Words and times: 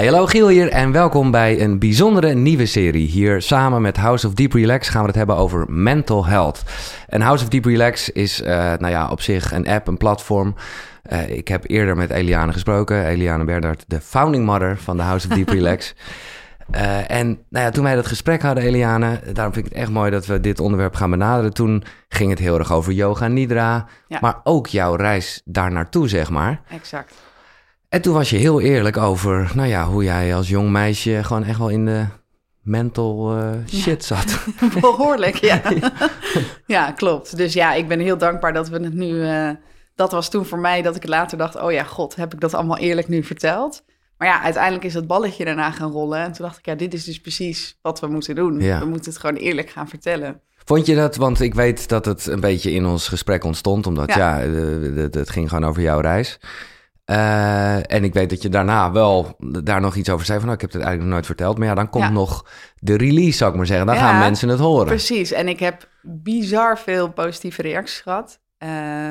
Hey, 0.00 0.08
hallo 0.08 0.26
Giel 0.26 0.48
hier 0.48 0.68
en 0.68 0.92
welkom 0.92 1.30
bij 1.30 1.60
een 1.60 1.78
bijzondere 1.78 2.34
nieuwe 2.34 2.66
serie. 2.66 3.06
Hier 3.06 3.42
samen 3.42 3.82
met 3.82 3.96
House 3.96 4.26
of 4.26 4.34
Deep 4.34 4.52
Relax 4.52 4.88
gaan 4.88 5.00
we 5.00 5.06
het 5.06 5.16
hebben 5.16 5.36
over 5.36 5.64
mental 5.68 6.26
health. 6.26 6.62
En 7.06 7.20
House 7.20 7.44
of 7.44 7.50
Deep 7.50 7.64
Relax 7.64 8.10
is 8.10 8.40
uh, 8.40 8.46
nou 8.48 8.88
ja, 8.88 9.08
op 9.10 9.20
zich 9.20 9.52
een 9.52 9.68
app, 9.68 9.86
een 9.86 9.96
platform. 9.96 10.54
Uh, 11.12 11.28
ik 11.28 11.48
heb 11.48 11.64
eerder 11.66 11.96
met 11.96 12.10
Eliane 12.10 12.52
gesproken, 12.52 13.06
Eliane 13.06 13.44
Berdard, 13.44 13.84
de 13.86 14.00
founding 14.00 14.44
mother 14.44 14.78
van 14.78 14.96
de 14.96 15.02
House 15.02 15.28
of 15.28 15.34
Deep 15.34 15.48
Relax. 15.58 15.94
Uh, 16.74 17.10
en 17.10 17.26
nou 17.48 17.64
ja, 17.64 17.70
toen 17.70 17.84
wij 17.84 17.94
dat 17.94 18.06
gesprek 18.06 18.42
hadden, 18.42 18.64
Eliane, 18.64 19.20
daarom 19.32 19.52
vind 19.54 19.66
ik 19.66 19.72
het 19.72 19.82
echt 19.82 19.90
mooi 19.90 20.10
dat 20.10 20.26
we 20.26 20.40
dit 20.40 20.60
onderwerp 20.60 20.94
gaan 20.94 21.10
benaderen. 21.10 21.52
Toen 21.52 21.84
ging 22.08 22.30
het 22.30 22.38
heel 22.38 22.58
erg 22.58 22.72
over 22.72 22.92
yoga 22.92 23.28
nidra, 23.28 23.86
ja. 24.06 24.18
maar 24.20 24.40
ook 24.44 24.66
jouw 24.66 24.94
reis 24.94 25.42
daar 25.44 25.72
naartoe, 25.72 26.08
zeg 26.08 26.30
maar. 26.30 26.60
Exact. 26.68 27.14
En 27.90 28.02
toen 28.02 28.14
was 28.14 28.30
je 28.30 28.36
heel 28.36 28.60
eerlijk 28.60 28.96
over, 28.96 29.50
nou 29.54 29.68
ja, 29.68 29.86
hoe 29.86 30.04
jij 30.04 30.34
als 30.34 30.48
jong 30.48 30.70
meisje 30.70 31.20
gewoon 31.22 31.44
echt 31.44 31.58
wel 31.58 31.68
in 31.68 31.84
de 31.84 32.04
mental 32.62 33.36
uh, 33.36 33.50
shit 33.68 34.06
ja. 34.06 34.16
zat. 34.16 34.44
Behoorlijk, 34.80 35.36
ja. 35.36 35.62
ja, 36.66 36.92
klopt. 36.92 37.36
Dus 37.36 37.52
ja, 37.52 37.74
ik 37.74 37.88
ben 37.88 38.00
heel 38.00 38.18
dankbaar 38.18 38.52
dat 38.52 38.68
we 38.68 38.78
het 38.82 38.94
nu... 38.94 39.08
Uh, 39.08 39.50
dat 39.94 40.12
was 40.12 40.30
toen 40.30 40.46
voor 40.46 40.58
mij 40.58 40.82
dat 40.82 40.96
ik 40.96 41.06
later 41.06 41.38
dacht, 41.38 41.60
oh 41.60 41.72
ja, 41.72 41.82
god, 41.82 42.16
heb 42.16 42.32
ik 42.32 42.40
dat 42.40 42.54
allemaal 42.54 42.78
eerlijk 42.78 43.08
nu 43.08 43.22
verteld? 43.22 43.84
Maar 44.16 44.28
ja, 44.28 44.42
uiteindelijk 44.42 44.84
is 44.84 44.94
het 44.94 45.06
balletje 45.06 45.44
daarna 45.44 45.70
gaan 45.70 45.90
rollen. 45.90 46.18
En 46.18 46.32
toen 46.32 46.44
dacht 46.44 46.58
ik, 46.58 46.66
ja, 46.66 46.74
dit 46.74 46.94
is 46.94 47.04
dus 47.04 47.20
precies 47.20 47.78
wat 47.82 48.00
we 48.00 48.06
moeten 48.06 48.34
doen. 48.34 48.60
Ja. 48.60 48.78
We 48.78 48.86
moeten 48.86 49.10
het 49.10 49.20
gewoon 49.20 49.36
eerlijk 49.36 49.70
gaan 49.70 49.88
vertellen. 49.88 50.40
Vond 50.64 50.86
je 50.86 50.94
dat, 50.94 51.16
want 51.16 51.40
ik 51.40 51.54
weet 51.54 51.88
dat 51.88 52.04
het 52.04 52.26
een 52.26 52.40
beetje 52.40 52.70
in 52.70 52.86
ons 52.86 53.08
gesprek 53.08 53.44
ontstond, 53.44 53.86
omdat 53.86 54.14
ja, 54.14 54.38
ja 54.38 54.48
het, 54.48 55.14
het 55.14 55.30
ging 55.30 55.48
gewoon 55.48 55.64
over 55.64 55.82
jouw 55.82 56.00
reis. 56.00 56.38
Uh, 57.10 57.92
en 57.92 58.04
ik 58.04 58.14
weet 58.14 58.30
dat 58.30 58.42
je 58.42 58.48
daarna 58.48 58.92
wel 58.92 59.36
daar 59.38 59.80
nog 59.80 59.94
iets 59.94 60.10
over 60.10 60.26
zei 60.26 60.38
van, 60.38 60.46
nou, 60.46 60.60
ik 60.60 60.70
heb 60.70 60.72
het 60.72 60.82
eigenlijk 60.82 61.10
nog 61.10 61.12
nooit 61.14 61.26
verteld. 61.26 61.58
Maar 61.58 61.66
ja, 61.66 61.74
dan 61.74 61.90
komt 61.90 62.04
ja. 62.04 62.10
nog 62.10 62.46
de 62.78 62.96
release, 62.96 63.36
zou 63.36 63.50
ik 63.50 63.56
maar 63.56 63.66
zeggen. 63.66 63.86
Dan 63.86 63.94
ja, 63.94 64.00
gaan 64.00 64.18
mensen 64.18 64.48
het 64.48 64.58
horen. 64.58 64.86
Precies, 64.86 65.32
en 65.32 65.48
ik 65.48 65.60
heb 65.60 65.88
bizar 66.02 66.78
veel 66.78 67.08
positieve 67.08 67.62
reacties 67.62 68.00
gehad. 68.00 68.40
Uh, 68.58 69.08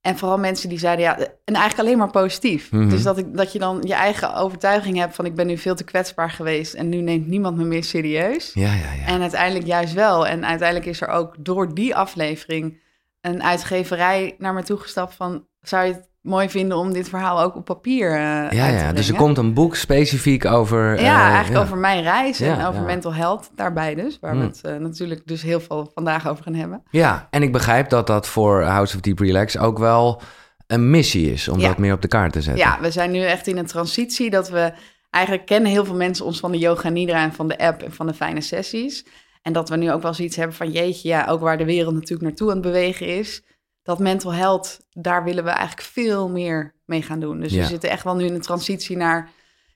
en 0.00 0.16
vooral 0.16 0.38
mensen 0.38 0.68
die 0.68 0.78
zeiden, 0.78 1.04
ja, 1.04 1.18
en 1.18 1.54
eigenlijk 1.54 1.78
alleen 1.78 1.98
maar 1.98 2.10
positief. 2.10 2.70
Mm 2.70 2.80
-hmm. 2.80 2.88
Dus 2.88 3.02
dat, 3.02 3.18
ik, 3.18 3.36
dat 3.36 3.52
je 3.52 3.58
dan 3.58 3.82
je 3.86 3.94
eigen 3.94 4.34
overtuiging 4.34 4.96
hebt 4.96 5.14
van, 5.14 5.26
ik 5.26 5.34
ben 5.34 5.46
nu 5.46 5.58
veel 5.58 5.74
te 5.74 5.84
kwetsbaar 5.84 6.30
geweest 6.30 6.74
en 6.74 6.88
nu 6.88 7.00
neemt 7.00 7.26
niemand 7.26 7.56
me 7.56 7.64
meer 7.64 7.84
serieus. 7.84 8.50
Ja, 8.54 8.72
ja, 8.72 8.92
ja. 8.92 9.06
En 9.06 9.20
uiteindelijk 9.20 9.66
juist 9.66 9.92
wel. 9.94 10.26
En 10.26 10.46
uiteindelijk 10.46 10.90
is 10.90 11.00
er 11.00 11.08
ook 11.08 11.34
door 11.38 11.74
die 11.74 11.94
aflevering 11.96 12.80
een 13.20 13.42
uitgeverij 13.42 14.34
naar 14.38 14.54
me 14.54 14.62
toegestapt 14.62 15.14
van, 15.14 15.46
zou 15.60 15.86
je 15.86 15.92
het 15.92 16.10
mooi 16.22 16.50
vinden 16.50 16.76
om 16.76 16.92
dit 16.92 17.08
verhaal 17.08 17.40
ook 17.42 17.56
op 17.56 17.64
papier 17.64 18.10
uh, 18.10 18.16
ja, 18.50 18.66
ja. 18.66 18.92
Dus 18.92 19.08
er 19.08 19.14
komt 19.14 19.38
een 19.38 19.54
boek 19.54 19.76
specifiek 19.76 20.44
over... 20.44 21.00
Ja, 21.00 21.18
uh, 21.18 21.32
eigenlijk 21.34 21.56
ja. 21.56 21.60
over 21.60 21.76
mijn 21.76 22.02
reis 22.02 22.40
en 22.40 22.56
ja, 22.56 22.68
over 22.68 22.82
mental 22.82 23.14
health 23.14 23.50
daarbij 23.54 23.94
dus. 23.94 24.18
Waar 24.20 24.34
mm. 24.34 24.40
we 24.40 24.46
het 24.46 24.60
uh, 24.66 24.76
natuurlijk 24.76 25.26
dus 25.26 25.42
heel 25.42 25.60
veel 25.60 25.90
vandaag 25.94 26.28
over 26.28 26.44
gaan 26.44 26.54
hebben. 26.54 26.82
Ja, 26.90 27.26
en 27.30 27.42
ik 27.42 27.52
begrijp 27.52 27.88
dat 27.88 28.06
dat 28.06 28.28
voor 28.28 28.62
House 28.62 28.94
of 28.94 29.00
Deep 29.00 29.18
Relax 29.18 29.58
ook 29.58 29.78
wel 29.78 30.22
een 30.66 30.90
missie 30.90 31.32
is... 31.32 31.48
om 31.48 31.60
dat 31.60 31.78
meer 31.78 31.92
op 31.92 32.02
de 32.02 32.08
kaart 32.08 32.32
te 32.32 32.42
zetten. 32.42 32.64
Ja, 32.64 32.78
we 32.80 32.90
zijn 32.90 33.10
nu 33.10 33.20
echt 33.20 33.46
in 33.46 33.56
een 33.56 33.66
transitie 33.66 34.30
dat 34.30 34.48
we... 34.48 34.72
Eigenlijk 35.10 35.46
kennen 35.46 35.70
heel 35.70 35.84
veel 35.84 35.94
mensen 35.94 36.24
ons 36.24 36.40
van 36.40 36.52
de 36.52 36.58
Yoga 36.58 36.88
Nidra 36.88 37.22
en 37.22 37.32
van 37.32 37.48
de 37.48 37.58
app 37.58 37.82
en 37.82 37.92
van 37.92 38.06
de 38.06 38.14
fijne 38.14 38.40
sessies. 38.40 39.06
En 39.42 39.52
dat 39.52 39.68
we 39.68 39.76
nu 39.76 39.92
ook 39.92 40.02
wel 40.02 40.14
zoiets 40.14 40.36
hebben 40.36 40.56
van 40.56 40.70
jeetje, 40.70 41.08
ja, 41.08 41.26
ook 41.26 41.40
waar 41.40 41.58
de 41.58 41.64
wereld 41.64 41.94
natuurlijk 41.94 42.22
naartoe 42.22 42.48
aan 42.48 42.54
het 42.56 42.64
bewegen 42.64 43.06
is 43.06 43.42
dat 43.82 43.98
mental 43.98 44.32
health, 44.32 44.80
daar 44.92 45.24
willen 45.24 45.44
we 45.44 45.50
eigenlijk 45.50 45.88
veel 45.88 46.28
meer 46.28 46.74
mee 46.84 47.02
gaan 47.02 47.20
doen. 47.20 47.40
Dus 47.40 47.52
ja. 47.52 47.60
we 47.60 47.66
zitten 47.66 47.90
echt 47.90 48.04
wel 48.04 48.16
nu 48.16 48.24
in 48.24 48.34
een 48.34 48.40
transitie 48.40 48.96
naar, 48.96 49.30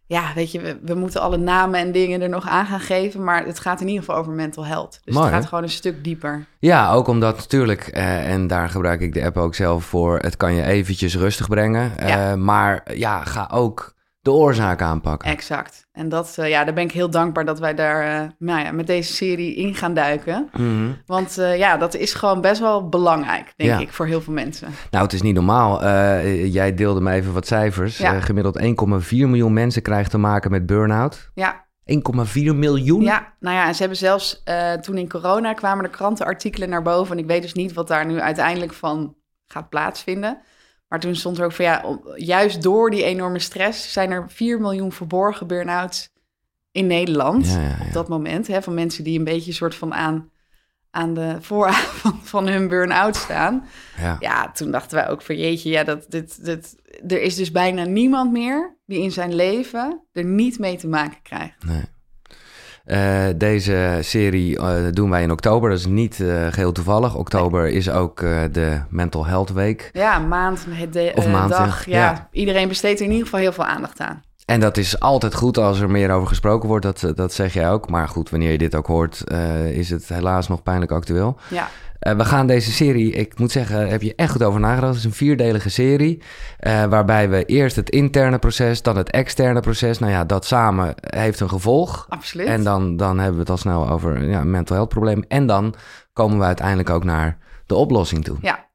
ja, 0.06 0.32
weet 0.34 0.52
je, 0.52 0.60
we, 0.60 0.78
we, 0.82 0.94
moeten 0.94 1.20
alle 1.20 1.36
namen 1.36 1.80
en 1.80 1.92
dingen 1.92 2.20
er 2.20 2.28
nog 2.28 2.48
aan 2.48 2.66
gaan 2.66 2.80
geven, 2.80 3.24
maar 3.24 3.46
het 3.46 3.58
gaat 3.58 3.80
in 3.80 3.86
ieder 3.88 4.04
geval 4.04 4.20
over 4.20 4.32
mental 4.32 4.66
health. 4.66 5.00
Dus 5.04 5.14
Mooi, 5.14 5.26
het 5.26 5.34
gaat 5.34 5.42
hè? 5.42 5.48
gewoon 5.48 5.64
een 5.64 5.70
stuk 5.70 6.04
dieper. 6.04 6.46
Ja, 6.58 6.92
ook 6.92 7.08
omdat 7.08 7.36
natuurlijk, 7.36 7.91
uh, 7.97 8.32
en 8.32 8.47
daar 8.47 8.69
gebruik 8.69 9.00
ik 9.00 9.14
de 9.14 9.25
app 9.25 9.36
ook 9.36 9.54
zelf 9.54 9.84
voor, 9.84 10.19
het 10.19 10.36
kan 10.36 10.54
je 10.54 10.62
eventjes 10.62 11.16
rustig 11.16 11.48
brengen, 11.48 11.92
ja. 12.06 12.36
maar 12.36 12.94
ja, 12.94 13.25
ga 13.25 13.48
ook 13.52 13.95
de 14.26 14.32
oorzaak 14.32 14.82
aanpakken. 14.82 15.31
Exact. 15.31 15.87
En 15.92 16.09
dat, 16.09 16.37
uh, 16.41 16.48
ja, 16.48 16.64
daar 16.64 16.75
ben 16.75 16.84
ik 16.84 16.92
heel 16.92 17.10
dankbaar 17.10 17.44
dat 17.44 17.59
wij 17.59 17.75
daar 17.75 18.22
uh, 18.22 18.28
nou 18.38 18.64
ja, 18.64 18.72
met 18.72 18.87
deze 18.87 19.12
serie 19.12 19.54
in 19.54 19.75
gaan 19.75 19.94
duiken. 19.94 20.48
Mm 20.53 20.66
-hmm. 20.66 20.97
Want 21.06 21.38
uh, 21.38 21.59
ja, 21.59 21.76
dat 21.76 21.94
is 21.94 22.14
gewoon 22.14 22.41
best 22.41 22.60
wel 22.60 22.88
belangrijk, 22.88 23.53
denk 23.56 23.70
ja. 23.70 23.78
ik, 23.78 23.92
voor 23.92 24.06
heel 24.06 24.20
veel 24.20 24.32
mensen. 24.32 24.69
Nou, 24.91 25.04
het 25.04 25.12
is 25.12 25.22
niet 25.22 25.34
normaal. 25.34 25.84
jij 26.47 26.75
deelde 26.75 27.00
me 27.00 27.12
even 27.12 27.32
wat 27.32 27.47
cijfers. 27.47 27.98
Ja. 27.98 28.20
gemiddeld 28.20 28.60
1,4 28.60 28.66
miljoen 29.10 29.53
mensen 29.53 29.82
krijgen 29.82 30.10
te 30.10 30.19
maken 30.19 30.50
met 30.50 30.66
burn-out. 30.66 31.31
Ja. 31.34 31.64
1,4 31.84 32.54
miljoen? 32.54 33.03
Ja, 33.03 33.32
nou 33.41 33.56
ja, 33.56 33.66
en 33.66 33.75
ze 33.75 33.81
hebben 33.81 33.98
zelfs 33.98 34.43
toen 34.81 34.98
in 34.98 35.08
corona 35.08 35.53
kwamen 35.53 35.84
er 35.84 35.91
krantenartikelen 35.91 36.69
naar 36.69 36.82
boven. 36.82 37.16
En 37.16 37.22
ik 37.22 37.28
weet 37.28 37.43
dus 37.43 37.54
niet 37.54 37.72
wat 37.72 37.88
daar 37.88 38.06
nu 38.06 38.20
uiteindelijk 38.20 38.72
van 38.72 39.14
gaat 39.47 39.69
plaatsvinden. 39.69 40.38
Maar 40.88 41.00
toen 41.00 41.16
stond 41.16 41.38
er 41.38 41.44
ook 41.44 41.52
van 41.52 41.64
ja, 41.64 41.98
juist 42.14 42.62
door 42.62 42.91
die 42.91 43.04
enorme 43.04 43.38
stress 43.38 43.92
zijn 43.92 44.10
er 44.10 44.24
4 44.28 44.60
miljoen 44.60 44.92
verborgen 44.92 45.47
burn-outs 45.47 46.10
in 46.72 46.86
Nederland. 46.86 47.47
Ja, 47.47 47.60
ja, 47.60 47.69
ja. 47.69 47.86
Op 47.86 47.92
dat 47.92 48.08
moment. 48.08 48.47
Hè, 48.47 48.62
van 48.62 48.74
mensen 48.74 49.04
die 49.04 49.19
een 49.19 49.25
beetje 49.25 49.52
soort 49.52 49.75
van 49.75 49.94
aan, 49.94 50.30
aan 50.91 51.14
de 51.14 51.36
vooravond 51.41 52.28
van 52.34 52.48
hun 52.48 52.69
burn-out 52.69 53.16
staan. 53.16 53.66
Ja. 54.20 54.50
toen 54.52 54.70
dachten 54.70 54.96
wij 54.96 55.08
ook 55.08 55.22
van 55.22 55.36
jeetje, 55.36 55.70
ja, 55.70 55.84
dat, 55.84 56.06
dit, 56.08 56.44
dit, 56.44 56.76
er 57.06 57.22
is 57.22 57.34
dus 57.34 57.50
bijna 57.50 57.84
niemand 57.84 58.32
meer 58.32 58.76
die 58.86 59.02
in 59.02 59.12
zijn 59.12 59.34
leven 59.34 60.02
er 60.12 60.25
niet 60.25 60.58
mee 60.58 60.76
te 60.76 60.88
maken 60.88 61.22
krijgt. 61.22 61.64
Nee. 61.64 61.84
Uh, 62.86 63.24
deze 63.36 63.98
serie 64.00 64.58
uh, 64.58 64.74
doen 64.91 65.10
wij 65.10 65.22
in 65.22 65.30
oktober. 65.30 65.70
Dat 65.70 65.78
is 65.78 65.86
niet 65.86 66.19
uh, 66.19 66.47
geheel 66.47 66.72
toevallig. 66.72 67.14
Oktober 67.14 67.62
nee. 67.62 67.72
is 67.72 67.91
ook 67.91 68.20
de 68.52 68.80
Mental 68.88 69.26
Health 69.26 69.52
Week. 69.52 69.91
Ja, 69.92 70.19
maand, 70.19 70.66
de, 70.91 71.12
of 71.14 71.28
maand, 71.28 71.50
dag. 71.50 71.86
Ja. 71.86 71.96
ja. 71.96 72.28
Iedereen 72.32 72.69
besteedt 72.69 72.98
er 72.98 73.04
in 73.04 73.10
ieder 73.10 73.25
geval 73.25 73.41
heel 73.41 73.52
veel 73.52 73.64
aandacht 73.64 74.00
aan. 74.00 74.22
En 74.46 74.60
dat 74.60 74.76
is 74.76 75.00
altijd 75.00 75.34
goed 75.34 75.58
als 75.58 75.80
er 75.80 75.90
meer 75.90 76.10
over 76.10 76.28
gesproken 76.28 76.68
wordt. 76.68 76.84
Dat, 76.84 77.16
dat 77.16 77.32
zeg 77.32 77.52
jij 77.52 77.70
ook. 77.70 77.90
Maar 77.90 78.08
goed, 78.08 78.30
wanneer 78.30 78.50
je 78.50 78.58
dit 78.58 78.74
ook 78.74 78.86
hoort, 78.86 79.24
is 79.72 79.90
het 79.90 80.08
helaas 80.08 80.48
nog 80.48 80.62
pijnlijk 80.62 80.92
actueel. 80.92 81.36
Ja. 81.48 81.68
Uh, 82.00 82.12
we 82.12 82.24
gaan 82.24 82.46
deze 82.46 82.72
serie, 82.72 83.12
ik 83.12 83.38
moet 83.38 83.50
zeggen, 83.50 83.88
heb 83.88 84.02
je 84.02 84.14
echt 84.14 84.30
goed 84.30 84.42
over 84.42 84.60
nagedacht. 84.60 84.88
Het 84.88 84.98
is 84.98 85.04
een 85.04 85.12
vierdelige 85.12 85.70
serie. 85.70 86.22
Uh, 86.60 86.84
waarbij 86.84 87.30
we 87.30 87.44
eerst 87.44 87.76
het 87.76 87.90
interne 87.90 88.38
proces, 88.38 88.82
dan 88.82 88.96
het 88.96 89.10
externe 89.10 89.60
proces. 89.60 89.98
Nou 89.98 90.12
ja, 90.12 90.24
dat 90.24 90.44
samen 90.44 90.94
heeft 91.00 91.40
een 91.40 91.48
gevolg. 91.48 92.06
Absoluut. 92.08 92.46
En 92.46 92.64
dan, 92.64 92.96
dan 92.96 93.16
hebben 93.16 93.34
we 93.34 93.40
het 93.40 93.50
al 93.50 93.56
snel 93.56 93.88
over 93.88 94.28
ja, 94.28 94.40
een 94.40 94.50
mental 94.50 94.76
health 94.76 94.90
probleem. 94.90 95.24
En 95.28 95.46
dan 95.46 95.74
komen 96.12 96.38
we 96.38 96.44
uiteindelijk 96.44 96.90
ook 96.90 97.04
naar 97.04 97.38
de 97.66 97.74
oplossing 97.74 98.24
toe. 98.24 98.36
Ja. 98.40 98.66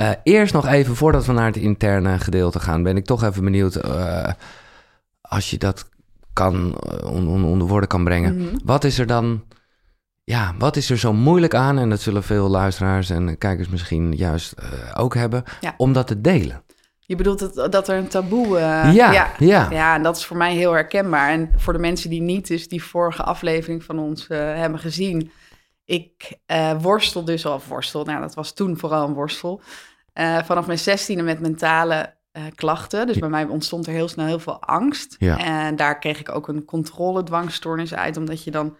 Uh, 0.00 0.10
eerst 0.22 0.52
nog 0.52 0.66
even, 0.66 0.96
voordat 0.96 1.26
we 1.26 1.32
naar 1.32 1.46
het 1.46 1.56
interne 1.56 2.18
gedeelte 2.18 2.60
gaan, 2.60 2.82
ben 2.82 2.96
ik 2.96 3.04
toch 3.04 3.22
even 3.22 3.44
benieuwd. 3.44 3.80
als 5.20 5.50
je 5.50 5.58
dat 5.58 5.88
kan 6.32 6.80
on, 7.04 7.44
onder 7.44 7.68
woorden 7.68 7.88
kan 7.88 8.04
brengen. 8.04 8.34
Mm 8.34 8.48
-hmm. 8.48 8.60
Wat 8.64 8.84
is 8.84 8.98
er 8.98 9.06
dan 9.06 9.42
ja, 10.28 10.54
wat 10.58 10.76
is 10.76 10.90
er 10.90 10.98
zo 10.98 11.12
moeilijk 11.12 11.54
aan? 11.54 11.78
En 11.78 11.90
dat 11.90 12.00
zullen 12.00 12.22
veel 12.22 12.48
luisteraars 12.48 13.10
en 13.10 13.38
kijkers 13.38 13.68
misschien 13.68 14.12
juist 14.16 14.54
uh, 14.58 14.64
ook 14.94 15.14
hebben, 15.14 15.44
ja. 15.60 15.74
om 15.76 15.92
dat 15.92 16.06
te 16.06 16.20
delen. 16.20 16.62
Je 16.98 17.16
bedoelt 17.16 17.54
dat, 17.54 17.72
dat 17.72 17.88
er 17.88 17.96
een 17.96 18.08
taboe... 18.08 18.46
Uh, 18.46 18.94
ja, 18.94 19.12
ja, 19.12 19.30
ja. 19.38 19.66
Ja, 19.70 19.94
en 19.94 20.02
dat 20.02 20.16
is 20.16 20.24
voor 20.24 20.36
mij 20.36 20.54
heel 20.54 20.72
herkenbaar. 20.72 21.30
En 21.30 21.50
voor 21.56 21.72
de 21.72 21.78
mensen 21.78 22.10
die 22.10 22.20
niet 22.20 22.46
dus 22.46 22.68
die 22.68 22.82
vorige 22.82 23.22
aflevering 23.22 23.84
van 23.84 23.98
ons 23.98 24.28
uh, 24.28 24.38
hebben 24.38 24.80
gezien... 24.80 25.30
Ik 25.88 26.38
worstel 26.80 27.24
dus 27.24 27.46
al, 27.46 27.60
worstel, 27.68 28.04
nou 28.04 28.20
dat 28.20 28.34
was 28.34 28.52
toen 28.52 28.78
vooral 28.78 29.08
een 29.08 29.14
worstel... 29.14 29.60
vanaf 30.44 30.66
mijn 30.66 30.78
zestiende 30.78 31.22
met 31.22 31.40
mentale 31.40 32.14
klachten. 32.54 33.06
Dus 33.06 33.18
bij 33.18 33.28
mij 33.28 33.44
ontstond 33.44 33.86
er 33.86 33.92
heel 33.92 34.08
snel 34.08 34.26
heel 34.26 34.38
veel 34.38 34.62
angst. 34.62 35.16
Ja. 35.18 35.38
En 35.38 35.76
daar 35.76 35.98
kreeg 35.98 36.20
ik 36.20 36.34
ook 36.34 36.48
een 36.48 36.64
controledwangstoornis 36.64 37.94
uit, 37.94 38.16
omdat 38.16 38.44
je 38.44 38.50
dan 38.50 38.76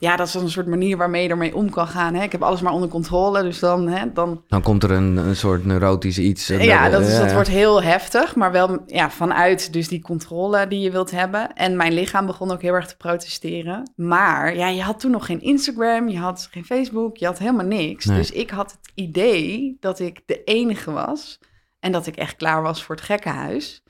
ja, 0.00 0.16
dat 0.16 0.26
is 0.26 0.34
een 0.34 0.50
soort 0.50 0.66
manier 0.66 0.96
waarmee 0.96 1.22
je 1.22 1.28
ermee 1.28 1.54
om 1.54 1.70
kan 1.70 1.86
gaan. 1.86 2.14
Hè? 2.14 2.22
Ik 2.22 2.32
heb 2.32 2.42
alles 2.42 2.60
maar 2.60 2.72
onder 2.72 2.88
controle, 2.88 3.42
dus 3.42 3.58
dan... 3.58 3.88
Hè, 3.88 4.12
dan... 4.12 4.44
dan 4.48 4.62
komt 4.62 4.82
er 4.82 4.90
een, 4.90 5.16
een 5.16 5.36
soort 5.36 5.64
neurotisch 5.64 6.18
iets. 6.18 6.46
Ja, 6.46 6.88
dat, 6.88 7.00
is, 7.00 7.18
dat 7.18 7.32
wordt 7.32 7.48
heel 7.48 7.82
heftig, 7.82 8.34
maar 8.36 8.52
wel 8.52 8.82
ja, 8.86 9.10
vanuit 9.10 9.72
dus 9.72 9.88
die 9.88 10.02
controle 10.02 10.66
die 10.68 10.80
je 10.80 10.90
wilt 10.90 11.10
hebben. 11.10 11.54
En 11.54 11.76
mijn 11.76 11.92
lichaam 11.92 12.26
begon 12.26 12.50
ook 12.50 12.62
heel 12.62 12.74
erg 12.74 12.86
te 12.86 12.96
protesteren. 12.96 13.92
Maar 13.96 14.56
ja, 14.56 14.68
je 14.68 14.82
had 14.82 15.00
toen 15.00 15.10
nog 15.10 15.26
geen 15.26 15.40
Instagram, 15.40 16.08
je 16.08 16.18
had 16.18 16.48
geen 16.50 16.64
Facebook, 16.64 17.16
je 17.16 17.26
had 17.26 17.38
helemaal 17.38 17.66
niks. 17.66 18.04
Nee. 18.04 18.16
Dus 18.16 18.30
ik 18.30 18.50
had 18.50 18.70
het 18.70 18.92
idee 18.94 19.76
dat 19.80 19.98
ik 19.98 20.20
de 20.26 20.44
enige 20.44 20.90
was 20.90 21.38
en 21.80 21.92
dat 21.92 22.06
ik 22.06 22.16
echt 22.16 22.36
klaar 22.36 22.62
was 22.62 22.84
voor 22.84 22.94
het 22.94 23.04
gekkenhuis. 23.04 23.82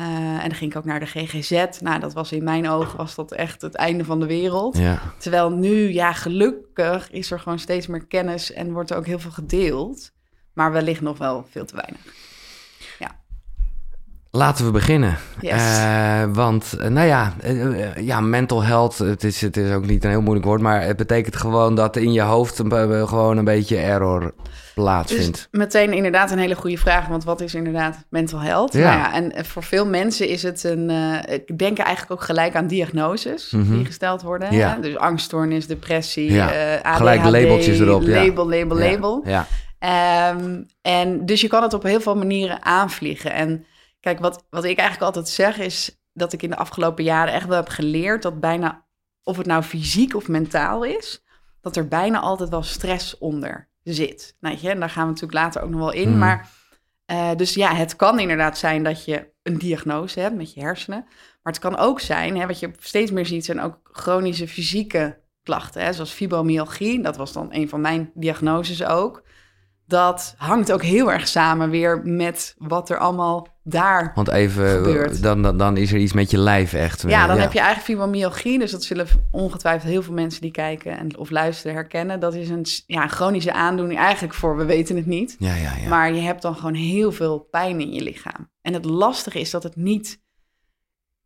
Uh, 0.00 0.06
en 0.42 0.48
dan 0.48 0.54
ging 0.54 0.70
ik 0.70 0.76
ook 0.76 0.84
naar 0.84 1.00
de 1.00 1.06
GGZ. 1.06 1.66
Nou, 1.80 2.00
dat 2.00 2.12
was 2.12 2.32
in 2.32 2.44
mijn 2.44 2.68
ogen 2.68 2.96
was 2.96 3.14
dat 3.14 3.32
echt 3.32 3.62
het 3.62 3.74
einde 3.74 4.04
van 4.04 4.20
de 4.20 4.26
wereld. 4.26 4.78
Ja. 4.78 5.00
Terwijl 5.18 5.50
nu, 5.50 5.92
ja, 5.92 6.12
gelukkig 6.12 7.10
is 7.10 7.30
er 7.30 7.40
gewoon 7.40 7.58
steeds 7.58 7.86
meer 7.86 8.06
kennis 8.06 8.52
en 8.52 8.72
wordt 8.72 8.90
er 8.90 8.96
ook 8.96 9.06
heel 9.06 9.18
veel 9.18 9.30
gedeeld. 9.30 10.12
Maar 10.52 10.72
wellicht 10.72 11.00
nog 11.00 11.18
wel 11.18 11.46
veel 11.50 11.64
te 11.64 11.76
weinig. 11.76 12.00
Laten 14.32 14.64
we 14.64 14.70
beginnen. 14.70 15.16
Yes. 15.40 15.78
Eh, 15.78 16.22
want, 16.32 16.72
eh, 16.78 16.88
nou 16.88 17.06
ja, 17.06 17.32
eh, 17.40 17.96
ja, 17.96 18.20
mental 18.20 18.62
health, 18.62 18.98
het 18.98 19.24
is, 19.24 19.40
het 19.40 19.56
is 19.56 19.72
ook 19.72 19.86
niet 19.86 20.04
een 20.04 20.10
heel 20.10 20.20
moeilijk 20.22 20.46
woord, 20.46 20.60
maar 20.60 20.82
het 20.82 20.96
betekent 20.96 21.36
gewoon 21.36 21.74
dat 21.74 21.96
in 21.96 22.12
je 22.12 22.20
hoofd 22.20 22.58
een, 22.58 23.08
gewoon 23.08 23.36
een 23.36 23.44
beetje 23.44 23.76
error 23.76 24.34
plaatsvindt. 24.74 25.48
Dus 25.50 25.60
meteen 25.60 25.92
inderdaad 25.92 26.30
een 26.30 26.38
hele 26.38 26.54
goede 26.54 26.76
vraag, 26.78 27.06
want 27.06 27.24
wat 27.24 27.40
is 27.40 27.54
inderdaad 27.54 28.04
mental 28.08 28.40
health? 28.40 28.72
Ja. 28.72 28.80
Nou 28.80 28.98
ja, 28.98 29.12
en 29.14 29.44
voor 29.44 29.62
veel 29.62 29.86
mensen 29.86 30.28
is 30.28 30.42
het 30.42 30.64
een, 30.64 30.90
ik 31.46 31.58
denk 31.58 31.78
eigenlijk 31.78 32.12
ook 32.20 32.26
gelijk 32.26 32.54
aan 32.56 32.66
diagnoses 32.66 33.50
Mhm. 33.50 33.74
die 33.76 33.84
gesteld 33.84 34.22
worden. 34.22 34.54
Ja. 34.54 34.74
Hè? 34.74 34.80
Dus 34.80 34.96
angststoornis, 34.96 35.66
depressie, 35.66 36.32
Ja. 36.32 36.46
ADHD, 36.82 36.96
Gelijk 36.96 37.22
labeltjes 37.24 37.78
erop, 37.80 38.02
ja. 38.02 38.24
Label, 38.24 38.48
label, 38.48 38.78
label. 38.78 39.22
Ja, 39.24 39.46
Ehm, 39.80 40.62
en 40.82 41.26
dus 41.26 41.40
je 41.40 41.48
kan 41.48 41.62
het 41.62 41.74
op 41.74 41.82
heel 41.82 42.00
veel 42.00 42.16
manieren 42.16 42.64
aanvliegen. 42.64 43.32
En 43.32 43.64
kijk, 44.00 44.18
wat, 44.18 44.46
wat 44.50 44.64
ik 44.64 44.78
eigenlijk 44.78 45.06
altijd 45.06 45.28
zeg 45.28 45.58
is 45.58 46.02
dat 46.12 46.32
ik 46.32 46.42
in 46.42 46.50
de 46.50 46.56
afgelopen 46.56 47.04
jaren 47.04 47.34
echt 47.34 47.46
wel 47.46 47.56
heb 47.56 47.68
geleerd 47.68 48.22
dat 48.22 48.40
bijna, 48.40 48.86
of 49.22 49.36
het 49.36 49.46
nou 49.46 49.62
fysiek 49.62 50.14
of 50.14 50.28
mentaal 50.28 50.84
is, 50.84 51.24
dat 51.60 51.76
er 51.76 51.88
bijna 51.88 52.20
altijd 52.20 52.48
wel 52.48 52.62
stress 52.62 53.18
onder 53.18 53.68
zit. 53.82 54.36
Nou, 54.40 54.56
je, 54.60 54.70
en 54.70 54.80
daar 54.80 54.90
gaan 54.90 55.02
we 55.02 55.12
natuurlijk 55.12 55.38
later 55.38 55.62
ook 55.62 55.70
nog 55.70 55.80
wel 55.80 55.92
in. 55.92 56.08
Mhm. 56.08 56.18
Maar 56.18 56.50
eh, 57.04 57.30
dus 57.36 57.54
ja, 57.54 57.74
het 57.74 57.96
kan 57.96 58.18
inderdaad 58.18 58.58
zijn 58.58 58.82
dat 58.82 59.04
je 59.04 59.32
een 59.42 59.58
diagnose 59.58 60.20
hebt 60.20 60.36
met 60.36 60.54
je 60.54 60.60
hersenen. 60.60 61.04
Maar 61.42 61.52
het 61.52 61.58
kan 61.58 61.76
ook 61.76 62.00
zijn, 62.00 62.36
hè, 62.36 62.46
wat 62.46 62.58
je 62.58 62.70
steeds 62.78 63.10
meer 63.10 63.26
ziet, 63.26 63.44
zijn 63.44 63.60
ook 63.60 63.78
chronische 63.82 64.48
fysieke 64.48 65.18
klachten. 65.42 65.82
Hè, 65.82 65.92
zoals 65.92 66.10
fibromyalgie, 66.10 67.02
dat 67.02 67.16
was 67.16 67.32
dan 67.32 67.48
een 67.50 67.68
van 67.68 67.80
mijn 67.80 68.10
diagnoses 68.14 68.84
ook. 68.84 69.22
Dat 69.86 70.34
hangt 70.36 70.72
ook 70.72 70.82
heel 70.82 71.12
erg 71.12 71.28
samen 71.28 71.70
weer 71.70 72.00
met 72.04 72.54
wat 72.58 72.90
er 72.90 72.98
allemaal 72.98 73.46
daar... 73.70 74.12
want 74.14 74.28
even, 74.28 74.68
Gebeurt. 74.68 75.22
dan, 75.22 75.42
dan, 75.42 75.58
dan 75.58 75.76
is 75.76 75.92
er 75.92 75.98
iets 75.98 76.12
met 76.12 76.30
je 76.30 76.38
lijf 76.38 76.72
echt. 76.72 77.04
Ja, 77.06 77.26
dan 77.26 77.38
heb 77.38 77.52
je 77.52 77.58
eigenlijk 77.58 77.88
fibromyalgie. 77.88 78.58
Dus 78.58 78.70
dat 78.70 78.84
zullen 78.84 79.06
ongetwijfeld 79.30 79.90
heel 79.92 80.02
veel 80.02 80.14
mensen 80.14 80.40
die 80.40 80.50
kijken 80.50 80.98
en, 80.98 81.18
of 81.18 81.30
luisteren 81.30 81.74
herkennen. 81.74 82.20
Dat 82.20 82.34
is 82.34 82.48
een, 82.48 82.66
ja, 82.86 83.08
chronische 83.08 83.52
aandoening 83.52 83.98
eigenlijk 83.98 84.34
voor, 84.34 84.56
we 84.56 84.64
weten 84.64 84.96
het 84.96 85.06
niet. 85.06 85.36
Ja, 85.38 85.54
ja, 85.54 85.72
ja. 85.82 85.88
Maar 85.88 86.12
je 86.14 86.20
hebt 86.20 86.42
dan 86.42 86.54
gewoon 86.54 86.74
heel 86.74 87.12
veel 87.12 87.38
pijn 87.38 87.80
in 87.80 87.92
je 87.92 88.02
lichaam. 88.02 88.50
En 88.62 88.72
het 88.74 88.84
lastige 88.84 89.40
is 89.40 89.50
dat 89.50 89.62
het 89.62 89.76
niet. 89.76 90.20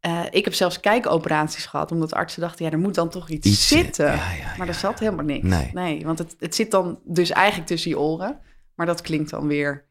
eh, 0.00 0.20
ik 0.30 0.44
heb 0.44 0.54
zelfs 0.54 0.80
kijkoperaties 0.80 1.66
gehad, 1.66 1.92
omdat 1.92 2.14
artsen 2.14 2.40
dachten, 2.40 2.64
ja, 2.64 2.70
er 2.70 2.78
moet 2.78 2.94
dan 2.94 3.08
toch 3.08 3.28
iets, 3.28 3.46
Iets, 3.46 3.68
zitten. 3.68 4.06
ja, 4.06 4.12
ja, 4.14 4.54
maar 4.58 4.68
er 4.68 4.74
zat 4.74 4.98
helemaal 4.98 5.24
niks. 5.24 5.72
Nee. 5.72 6.02
want 6.04 6.18
het, 6.18 6.36
het 6.38 6.54
zit 6.54 6.70
dan 6.70 6.98
dus 7.04 7.30
eigenlijk 7.30 7.66
tussen 7.68 7.90
je 7.90 7.98
oren. 7.98 8.38
Maar 8.74 8.86
dat 8.86 9.00
klinkt 9.00 9.30
dan 9.30 9.46
weer. 9.46 9.84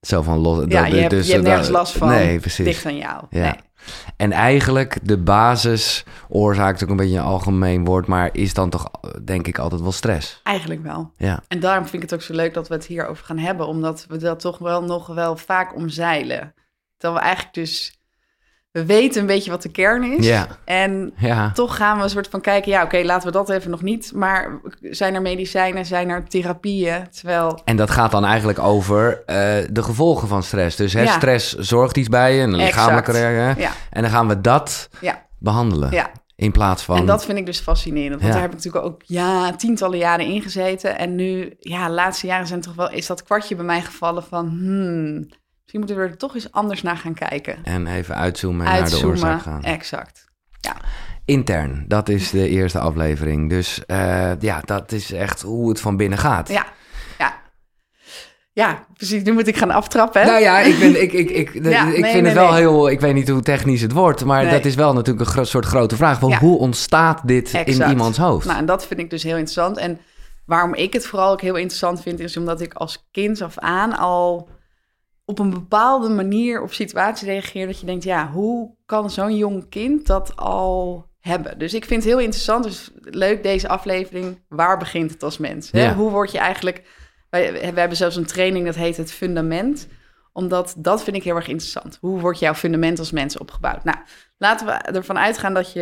Zo 0.00 0.22
van 0.22 0.38
los. 0.38 0.58
Ja, 0.68 0.82
dat- 0.82 0.92
je 0.92 0.96
hebt, 0.98 1.10
dus 1.10 1.26
je 1.26 1.32
hebt 1.32 1.44
dat- 1.44 1.52
nergens 1.54 1.76
last 1.76 1.96
van. 1.96 2.08
Nee, 2.08 2.38
precies. 2.40 2.64
Dicht 2.64 2.86
aan 2.86 2.96
jou. 2.96 3.24
Ja. 3.30 3.42
Nee. 3.42 3.54
En 4.16 4.32
eigenlijk 4.32 4.98
de 5.02 5.18
basisoorzaak, 5.18 6.74
is 6.74 6.82
ook 6.84 6.88
een 6.90 6.96
beetje 6.96 7.16
een 7.18 7.24
algemeen 7.24 7.84
woord, 7.84 8.06
maar 8.06 8.28
is 8.32 8.54
dan 8.54 8.70
toch 8.70 8.90
denk 9.24 9.46
ik 9.46 9.58
altijd 9.58 9.80
wel 9.80 9.92
stress. 9.92 10.40
Eigenlijk 10.42 10.82
wel. 10.82 11.12
Ja, 11.16 11.42
En 11.48 11.60
daarom 11.60 11.82
vind 11.86 12.02
ik 12.02 12.10
het 12.10 12.14
ook 12.18 12.26
zo 12.26 12.34
leuk 12.34 12.54
dat 12.54 12.68
we 12.68 12.74
het 12.74 12.86
hierover 12.86 13.24
gaan 13.24 13.38
hebben, 13.38 13.66
omdat 13.66 14.06
we 14.08 14.16
dat 14.16 14.40
toch 14.40 14.58
wel 14.58 14.82
nog 14.82 15.06
wel 15.06 15.36
vaak 15.36 15.74
omzeilen. 15.76 16.54
Terwijl 16.96 17.20
we 17.20 17.26
eigenlijk 17.26 17.54
dus. 17.54 17.98
We 18.76 18.86
weten 18.86 19.20
een 19.20 19.26
beetje 19.26 19.50
wat 19.50 19.62
de 19.62 19.68
kern 19.68 20.02
is. 20.18 20.26
ja, 20.26 20.46
En 20.64 21.12
ja. 21.16 21.50
toch 21.52 21.76
gaan 21.76 21.96
we 21.96 22.02
een 22.02 22.10
soort 22.10 22.28
van 22.28 22.40
kijken, 22.40 22.70
ja, 22.72 22.82
oké, 22.82 23.02
laten 23.04 23.26
we 23.26 23.32
dat 23.32 23.50
even 23.50 23.70
nog 23.70 23.82
niet. 23.82 24.12
Maar 24.14 24.60
zijn 24.80 25.14
er 25.14 25.22
medicijnen, 25.22 25.86
zijn 25.86 26.08
er 26.08 26.24
therapieën? 26.28 27.08
Terwijl, 27.10 27.60
En 27.64 27.76
dat 27.76 27.90
gaat 27.90 28.10
dan 28.10 28.24
eigenlijk 28.24 28.58
over 28.58 29.22
eh, 29.26 29.36
de 29.70 29.82
gevolgen 29.82 30.28
van 30.28 30.42
stress. 30.42 30.76
Dus 30.76 30.92
hè, 30.92 31.02
Ja. 31.02 31.12
stress 31.12 31.54
zorgt 31.54 31.96
iets 31.96 32.08
bij 32.08 32.34
je, 32.36 32.42
een 32.42 32.54
lichamelijke 32.56 33.12
reactie. 33.12 33.62
ja, 33.62 33.70
En 33.90 34.02
dan 34.02 34.10
gaan 34.10 34.28
we 34.28 34.40
dat 34.40 34.88
ja, 35.00 35.26
behandelen. 35.38 35.90
ja. 35.92 36.10
In 36.36 36.52
plaats 36.52 36.82
van. 36.82 36.96
En 36.96 37.06
dat 37.06 37.24
vind 37.24 37.38
ik 37.38 37.46
dus 37.46 37.60
fascinerend. 37.60 38.20
Want 38.20 38.32
daar 38.32 38.40
heb 38.42 38.50
ik 38.50 38.56
natuurlijk 38.56 38.84
ook 38.84 39.02
ja, 39.04 39.52
tientallen 39.56 39.98
jaren 39.98 40.26
in 40.26 40.42
gezeten. 40.42 40.98
En 40.98 41.14
nu, 41.14 41.56
ja, 41.58 41.86
de 41.86 41.92
laatste 41.92 42.26
jaren 42.26 42.46
zijn 42.46 42.60
toch 42.60 42.74
wel, 42.74 42.90
is 42.90 43.06
dat 43.06 43.22
kwartje 43.22 43.56
bij 43.56 43.64
mij 43.64 43.80
gevallen 43.82 44.22
van, 44.22 44.48
hmm, 44.48 45.28
misschien 45.66 45.80
moeten 45.80 45.96
we 45.96 46.02
er 46.12 46.18
toch 46.18 46.34
eens 46.34 46.52
anders 46.52 46.82
naar 46.82 46.96
gaan 46.96 47.14
kijken. 47.14 47.58
En 47.64 47.86
even 47.86 48.16
uitzoomen 48.16 48.66
en 48.66 48.80
naar 48.80 48.90
de 48.90 49.06
oorzaak 49.06 49.42
gaan. 49.42 49.62
exact. 49.62 50.24
Intern, 51.24 51.84
dat 51.88 52.08
is 52.08 52.30
de 52.30 52.48
eerste 52.48 52.78
aflevering. 52.78 53.50
Dus 53.50 53.86
eh, 53.86 54.40
ja, 54.40 54.60
dat 54.64 54.92
is 54.92 55.12
echt 55.12 55.42
hoe 55.42 55.68
het 55.68 55.80
van 55.80 55.96
binnen 55.96 56.18
gaat. 56.18 56.48
Ja, 56.48 56.66
ja. 57.18 57.34
Ja, 58.52 58.84
precies. 58.94 59.22
Nu 59.22 59.32
moet 59.32 59.46
ik 59.46 59.56
gaan 59.56 59.70
aftrappen, 59.70 60.20
hè? 60.20 60.26
Nou 60.26 60.40
ja, 60.40 60.58
ik, 60.58 60.78
ben, 60.78 61.02
ik, 61.02 61.12
ik, 61.12 61.30
ik, 61.30 61.54
Ja, 61.64 61.86
ik 61.86 61.86
nee, 61.86 61.94
vind 61.94 62.04
nee, 62.12 62.22
het 62.22 62.32
wel 62.32 62.50
nee. 62.50 62.58
heel... 62.58 62.90
Ik 62.90 63.00
weet 63.00 63.14
niet 63.14 63.28
hoe 63.28 63.42
technisch 63.42 63.80
het 63.80 63.92
wordt, 63.92 64.24
maar 64.24 64.50
dat 64.50 64.64
is 64.64 64.74
wel 64.74 64.92
natuurlijk 64.92 65.26
een 65.26 65.32
gro- 65.32 65.44
soort 65.44 65.64
grote 65.64 65.96
vraag. 65.96 66.18
Van 66.18 66.28
Ja. 66.28 66.38
Hoe 66.38 66.58
ontstaat 66.58 67.20
dit 67.28 67.52
in 67.64 67.88
iemands 67.90 68.18
hoofd? 68.18 68.46
Nou, 68.46 68.58
en 68.58 68.66
dat 68.66 68.86
vind 68.86 69.00
ik 69.00 69.10
dus 69.10 69.22
heel 69.22 69.36
interessant. 69.36 69.76
En 69.76 70.00
waarom 70.44 70.74
ik 70.74 70.92
het 70.92 71.06
vooral 71.06 71.32
ook 71.32 71.40
heel 71.40 71.56
interessant 71.56 72.02
vind, 72.02 72.20
is 72.20 72.36
omdat 72.36 72.60
ik 72.60 72.74
als 72.74 73.08
kind 73.10 73.42
af 73.42 73.58
aan 73.58 73.96
al 73.98 74.48
op 75.26 75.38
een 75.38 75.50
bepaalde 75.50 76.08
manier 76.08 76.62
op 76.62 76.72
situaties 76.72 77.28
reageer 77.28 77.66
dat 77.66 77.80
je 77.80 77.86
denkt, 77.86 78.04
ja, 78.04 78.30
hoe 78.30 78.74
kan 78.86 79.10
zo'n 79.10 79.36
jong 79.36 79.68
kind 79.68 80.06
dat 80.06 80.36
al 80.36 81.06
hebben? 81.20 81.58
Dus 81.58 81.74
ik 81.74 81.84
vind 81.84 82.02
het 82.02 82.12
heel 82.12 82.22
interessant, 82.22 82.64
dus 82.64 82.90
leuk 83.00 83.42
deze 83.42 83.68
aflevering, 83.68 84.42
waar 84.48 84.78
begint 84.78 85.10
het 85.10 85.22
als 85.22 85.38
mens? 85.38 85.70
Hè? 85.70 85.82
Ja. 85.82 85.94
Hoe 85.94 86.10
word 86.10 86.32
je 86.32 86.38
eigenlijk, 86.38 86.82
wij, 87.30 87.52
we 87.52 87.80
hebben 87.80 87.96
zelfs 87.96 88.16
een 88.16 88.26
training 88.26 88.66
dat 88.66 88.74
heet 88.74 88.96
het 88.96 89.12
fundament, 89.12 89.88
omdat 90.32 90.74
dat 90.78 91.02
vind 91.02 91.16
ik 91.16 91.22
heel 91.22 91.36
erg 91.36 91.48
interessant. 91.48 91.98
Hoe 92.00 92.20
wordt 92.20 92.38
jouw 92.38 92.54
fundament 92.54 92.98
als 92.98 93.10
mens 93.10 93.38
opgebouwd? 93.38 93.84
Nou, 93.84 93.98
laten 94.38 94.66
we 94.66 94.72
ervan 94.72 95.18
uitgaan 95.18 95.54
dat 95.54 95.72
je, 95.72 95.80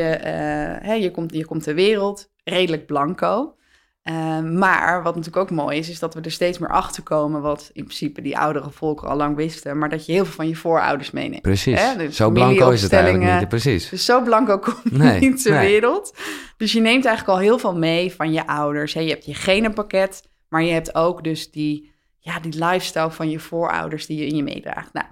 hè, 0.82 0.92
je, 0.92 1.10
komt, 1.10 1.34
je 1.34 1.46
komt 1.46 1.62
ter 1.62 1.74
wereld, 1.74 2.30
redelijk 2.44 2.86
blanco. 2.86 3.56
Eh, 4.04 4.40
maar 4.40 5.02
wat 5.02 5.14
natuurlijk 5.16 5.42
ook 5.42 5.56
mooi 5.56 5.78
is, 5.78 5.88
is 5.88 5.98
dat 5.98 6.14
we 6.14 6.20
er 6.20 6.30
steeds 6.30 6.58
meer 6.58 6.70
achter 6.70 7.02
komen, 7.02 7.40
wat 7.40 7.70
in 7.72 7.84
principe 7.84 8.22
die 8.22 8.38
oudere 8.38 8.70
volken 8.70 9.08
al 9.08 9.16
lang 9.16 9.36
wisten, 9.36 9.78
maar 9.78 9.88
dat 9.88 10.06
je 10.06 10.12
heel 10.12 10.24
veel 10.24 10.34
van 10.34 10.48
je 10.48 10.56
voorouders 10.56 11.10
meeneemt. 11.10 11.42
Precies. 11.42 11.80
Hè, 11.80 11.96
dus 11.96 12.16
Zo 12.16 12.30
blanco 12.30 12.70
is 12.70 12.82
het 12.82 12.92
eigenlijk 12.92 13.38
niet. 13.38 13.48
Precies. 13.48 13.88
Dus 13.88 14.04
zo 14.04 14.22
blanco 14.22 14.58
kom 14.58 14.74
je 14.84 14.98
Nee, 14.98 15.20
niet 15.20 15.42
ter 15.42 15.52
nee. 15.52 15.70
wereld. 15.70 16.16
Dus 16.56 16.72
je 16.72 16.80
neemt 16.80 17.04
eigenlijk 17.04 17.38
al 17.38 17.42
heel 17.44 17.58
veel 17.58 17.76
mee 17.76 18.14
van 18.14 18.32
je 18.32 18.46
ouders. 18.46 18.94
Hè. 18.94 19.00
Je 19.00 19.10
hebt 19.10 19.24
je 19.24 19.34
genenpakket, 19.34 20.22
maar 20.48 20.62
je 20.62 20.72
hebt 20.72 20.94
ook 20.94 21.24
dus 21.24 21.50
die, 21.50 21.92
ja, 22.18 22.40
die 22.40 22.64
lifestyle 22.64 23.10
van 23.10 23.30
je 23.30 23.38
voorouders 23.38 24.06
die 24.06 24.18
je 24.18 24.26
in 24.26 24.36
je 24.36 24.42
meedraagt. 24.42 24.92
Nou, 24.92 25.06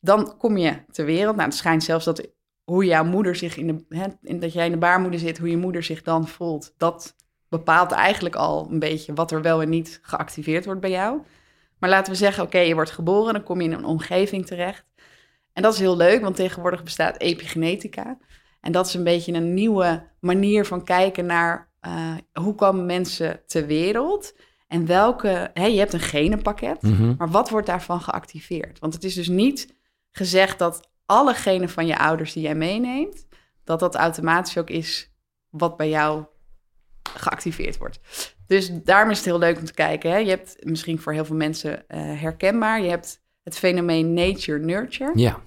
dan 0.00 0.36
kom 0.38 0.56
je 0.56 0.74
ter 0.90 1.04
wereld. 1.04 1.36
Nou, 1.36 1.48
het 1.48 1.58
schijnt 1.58 1.84
zelfs 1.84 2.04
dat 2.04 2.28
hoe 2.64 2.84
jouw 2.84 3.04
moeder 3.04 3.36
zich 3.36 3.56
in 3.56 3.66
de, 3.66 3.96
hè, 3.96 4.06
in, 4.22 4.40
dat 4.40 4.52
jij 4.52 4.66
in 4.66 4.72
de 4.72 4.78
baarmoeder 4.78 5.20
zit, 5.20 5.38
hoe 5.38 5.50
je 5.50 5.56
moeder 5.56 5.82
zich 5.82 6.02
dan 6.02 6.28
voelt, 6.28 6.74
dat 6.76 7.14
bepaalt 7.52 7.90
eigenlijk 7.90 8.34
al 8.34 8.68
een 8.70 8.78
beetje 8.78 9.14
wat 9.14 9.30
er 9.30 9.42
wel 9.42 9.62
en 9.62 9.68
niet 9.68 9.98
geactiveerd 10.02 10.64
wordt 10.64 10.80
bij 10.80 10.90
jou. 10.90 11.20
Maar 11.78 11.90
laten 11.90 12.12
we 12.12 12.18
zeggen, 12.18 12.44
oké, 12.44 12.58
je 12.58 12.74
wordt 12.74 12.90
geboren, 12.90 13.32
dan 13.32 13.42
kom 13.42 13.60
je 13.60 13.68
in 13.68 13.72
een 13.72 13.84
omgeving 13.84 14.46
terecht. 14.46 14.84
En 15.52 15.62
dat 15.62 15.72
is 15.72 15.78
heel 15.78 15.96
leuk, 15.96 16.22
want 16.22 16.36
tegenwoordig 16.36 16.82
bestaat 16.82 17.18
epigenetica. 17.20 18.18
En 18.60 18.72
dat 18.72 18.86
is 18.86 18.94
een 18.94 19.04
beetje 19.04 19.32
een 19.32 19.54
nieuwe 19.54 20.08
manier 20.20 20.66
van 20.66 20.84
kijken 20.84 21.26
naar 21.26 21.70
eh, 21.80 22.14
hoe 22.32 22.54
komen 22.54 22.86
mensen 22.86 23.40
ter 23.46 23.66
wereld. 23.66 24.34
En 24.68 24.86
welke, 24.86 25.50
hè, 25.54 25.66
je 25.66 25.78
hebt 25.78 25.92
een 25.92 26.00
genenpakket, 26.00 26.82
Mhm. 26.82 27.14
maar 27.18 27.30
wat 27.30 27.50
wordt 27.50 27.66
daarvan 27.66 28.00
geactiveerd? 28.00 28.78
Want 28.78 28.94
het 28.94 29.04
is 29.04 29.14
dus 29.14 29.28
niet 29.28 29.74
gezegd 30.10 30.58
dat 30.58 30.90
alle 31.06 31.34
genen 31.34 31.68
van 31.68 31.86
je 31.86 31.98
ouders 31.98 32.32
die 32.32 32.42
jij 32.42 32.54
meeneemt, 32.54 33.26
dat 33.64 33.80
dat 33.80 33.94
automatisch 33.94 34.58
ook 34.58 34.70
is 34.70 35.10
wat 35.50 35.76
bij 35.76 35.88
jou 35.88 36.24
geactiveerd 37.16 37.78
wordt. 37.78 38.00
Dus 38.46 38.70
daarom 38.72 39.10
is 39.10 39.16
het 39.16 39.26
heel 39.26 39.38
leuk 39.38 39.58
om 39.58 39.64
te 39.64 39.74
kijken. 39.74 40.10
Hè? 40.10 40.16
Je 40.16 40.28
hebt 40.28 40.56
misschien 40.60 40.98
voor 40.98 41.12
heel 41.12 41.24
veel 41.24 41.36
mensen 41.36 41.88
eh, 41.88 42.00
herkenbaar, 42.20 42.82
je 42.82 42.88
hebt 42.88 43.20
het 43.42 43.58
fenomeen 43.58 44.12
nature-nurture. 44.14 45.10
Ja. 45.14 45.40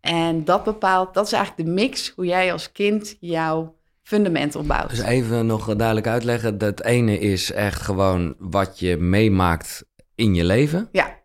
En 0.00 0.44
dat 0.44 0.64
bepaalt, 0.64 1.14
dat 1.14 1.26
is 1.26 1.32
eigenlijk 1.32 1.68
de 1.68 1.74
mix 1.74 2.12
hoe 2.16 2.26
jij 2.26 2.52
als 2.52 2.72
kind 2.72 3.16
jouw 3.20 3.74
fundament 4.02 4.54
opbouwt. 4.54 4.90
Dus 4.90 5.02
even 5.02 5.46
nog 5.46 5.74
duidelijk 5.76 6.06
uitleggen. 6.06 6.58
Dat 6.58 6.82
ene 6.82 7.18
is 7.18 7.52
echt 7.52 7.82
gewoon 7.82 8.34
wat 8.38 8.78
je 8.78 8.96
meemaakt 8.96 9.84
in 10.14 10.34
je 10.34 10.44
leven. 10.44 10.88
Ja, 10.92 11.18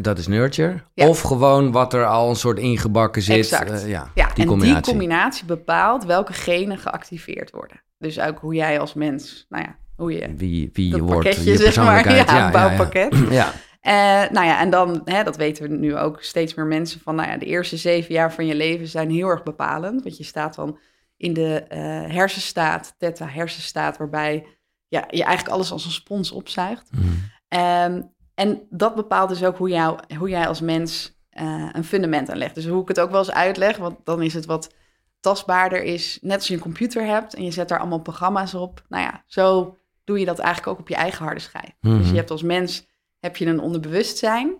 Dat 0.00 0.18
is 0.18 0.26
nurture. 0.26 0.82
Ja. 0.94 1.08
Of 1.08 1.20
gewoon 1.20 1.72
wat 1.72 1.92
er 1.92 2.06
al 2.06 2.28
een 2.28 2.36
soort 2.36 2.58
ingebakken 2.58 3.22
zit. 3.22 3.36
Exact. 3.36 3.70
Eh, 3.70 3.88
ja, 3.88 4.10
ja 4.14 4.26
die 4.26 4.42
en 4.42 4.46
combinatie. 4.48 4.82
die 4.82 4.90
combinatie 4.90 5.44
bepaalt 5.44 6.04
welke 6.04 6.32
genen 6.32 6.78
geactiveerd 6.78 7.50
worden. 7.50 7.82
Dus 7.98 8.20
ook 8.20 8.38
hoe 8.38 8.54
jij 8.54 8.80
als 8.80 8.94
mens, 8.94 9.46
nou 9.48 9.64
ja, 9.64 9.76
hoe 9.96 10.12
je 10.12 10.34
Wie, 10.36 10.70
wie 10.72 11.02
wordt, 11.02 11.44
je 11.44 11.56
zeg 11.56 11.56
maar, 11.56 11.64
persoonlijkheid. 11.64 12.30
ja, 12.30 12.46
een 12.46 12.52
bouwpakket. 12.52 13.14
Ja, 13.14 13.30
ja. 13.40 13.52
Eh, 13.80 14.30
nou 14.30 14.46
ja, 14.46 14.60
en 14.60 14.70
dan, 14.70 15.00
hè, 15.04 15.22
dat 15.22 15.36
weten 15.36 15.68
we 15.68 15.76
nu 15.76 15.96
ook 15.96 16.22
steeds 16.22 16.54
meer 16.54 16.66
mensen 16.66 17.00
van, 17.00 17.14
nou 17.14 17.28
ja, 17.28 17.36
de 17.36 17.46
eerste 17.46 17.76
zeven 17.76 18.14
jaar 18.14 18.32
van 18.32 18.46
je 18.46 18.54
leven 18.54 18.88
zijn 18.88 19.10
heel 19.10 19.28
erg 19.28 19.42
bepalend. 19.42 20.02
Want 20.02 20.16
je 20.16 20.24
staat 20.24 20.54
dan 20.54 20.78
in 21.16 21.32
de 21.32 21.64
eh, 21.68 21.78
hersenstaat, 22.14 22.94
theta 22.98 23.26
hersenstaat, 23.26 23.96
waarbij 23.96 24.46
ja, 24.88 25.04
je 25.10 25.24
eigenlijk 25.24 25.54
alles 25.54 25.72
als 25.72 25.84
een 25.84 25.90
spons 25.90 26.30
opzuigt. 26.30 26.90
Mhm. 26.92 27.04
Ehm, 27.48 28.02
en 28.36 28.66
dat 28.70 28.94
bepaalt 28.94 29.28
dus 29.28 29.44
ook 29.44 29.56
hoe, 29.56 29.68
jou, 29.68 29.98
hoe 30.18 30.28
jij 30.28 30.48
als 30.48 30.60
mens 30.60 31.18
eh, 31.30 31.68
een 31.72 31.84
fundament 31.84 32.30
aan 32.30 32.36
legt. 32.36 32.54
Dus 32.54 32.66
hoe 32.66 32.82
ik 32.82 32.88
het 32.88 33.00
ook 33.00 33.10
wel 33.10 33.18
eens 33.18 33.30
uitleg, 33.30 33.76
want 33.76 33.96
dan 34.04 34.22
is 34.22 34.34
het 34.34 34.46
wat 34.46 34.74
tastbaarder 35.20 35.82
is. 35.82 36.18
Net 36.20 36.36
als 36.36 36.48
je 36.48 36.54
een 36.54 36.60
computer 36.60 37.04
hebt 37.04 37.34
en 37.34 37.44
je 37.44 37.50
zet 37.50 37.68
daar 37.68 37.78
allemaal 37.78 38.00
programma's 38.00 38.54
op. 38.54 38.82
Nou 38.88 39.02
ja, 39.02 39.22
zo 39.26 39.78
doe 40.04 40.18
je 40.18 40.24
dat 40.24 40.38
eigenlijk 40.38 40.68
ook 40.68 40.78
op 40.78 40.88
je 40.88 40.94
eigen 40.94 41.24
harde 41.24 41.40
schijf. 41.40 41.72
Mhm. 41.80 41.98
Dus 41.98 42.10
je 42.10 42.16
hebt 42.16 42.30
als 42.30 42.42
mens 42.42 42.86
heb 43.18 43.36
je 43.36 43.46
een 43.46 43.60
onderbewustzijn. 43.60 44.54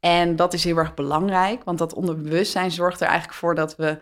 En 0.00 0.36
dat 0.36 0.52
is 0.52 0.64
heel 0.64 0.76
erg 0.76 0.94
belangrijk, 0.94 1.64
want 1.64 1.78
dat 1.78 1.94
onderbewustzijn 1.94 2.70
zorgt 2.70 3.00
er 3.00 3.06
eigenlijk 3.06 3.38
voor 3.38 3.54
dat 3.54 3.76
we... 3.76 4.00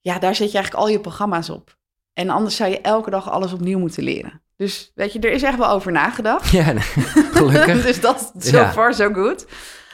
Ja, 0.00 0.18
daar 0.18 0.34
zet 0.34 0.50
je 0.50 0.56
eigenlijk 0.56 0.84
al 0.84 0.92
je 0.92 1.00
programma's 1.00 1.50
op. 1.50 1.78
En 2.12 2.30
anders 2.30 2.56
zou 2.56 2.70
je 2.70 2.80
elke 2.80 3.10
dag 3.10 3.30
alles 3.30 3.52
opnieuw 3.52 3.78
moeten 3.78 4.02
leren. 4.02 4.42
Dus 4.64 4.92
weet 4.94 5.12
je, 5.12 5.18
er 5.18 5.32
is 5.32 5.42
echt 5.42 5.58
wel 5.58 5.70
over 5.70 5.92
nagedacht. 5.92 6.50
Ja, 6.50 6.64
gelukkig. 6.78 7.82
dus 7.86 8.00
dat, 8.00 8.32
so 8.38 8.56
Ja. 8.56 8.72
far 8.72 8.94
so 8.94 9.12
good. 9.12 9.46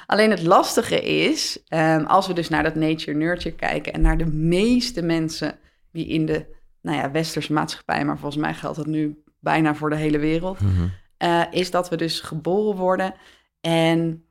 Alleen 0.06 0.30
het 0.30 0.42
lastige 0.42 1.00
is, 1.00 1.62
ehm, 1.68 2.04
als 2.04 2.26
we 2.26 2.32
dus 2.32 2.48
naar 2.48 2.62
dat 2.62 2.74
nature-nurture 2.74 3.54
kijken... 3.54 3.92
en 3.92 4.00
naar 4.00 4.18
de 4.18 4.26
meeste 4.26 5.02
mensen 5.02 5.58
die 5.92 6.06
in 6.06 6.26
de 6.26 6.46
nou 6.82 6.96
ja, 6.96 7.10
westerse 7.10 7.52
maatschappij... 7.52 8.04
maar 8.04 8.18
volgens 8.18 8.42
mij 8.42 8.54
geldt 8.54 8.76
dat 8.76 8.86
nu 8.86 9.22
bijna 9.40 9.74
voor 9.74 9.90
de 9.90 9.96
hele 9.96 10.18
wereld... 10.18 10.60
Mhm. 10.60 10.86
eh, 11.16 11.42
is 11.50 11.70
dat 11.70 11.88
we 11.88 11.96
dus 11.96 12.20
geboren 12.20 12.76
worden 12.76 13.14
en 13.60 14.24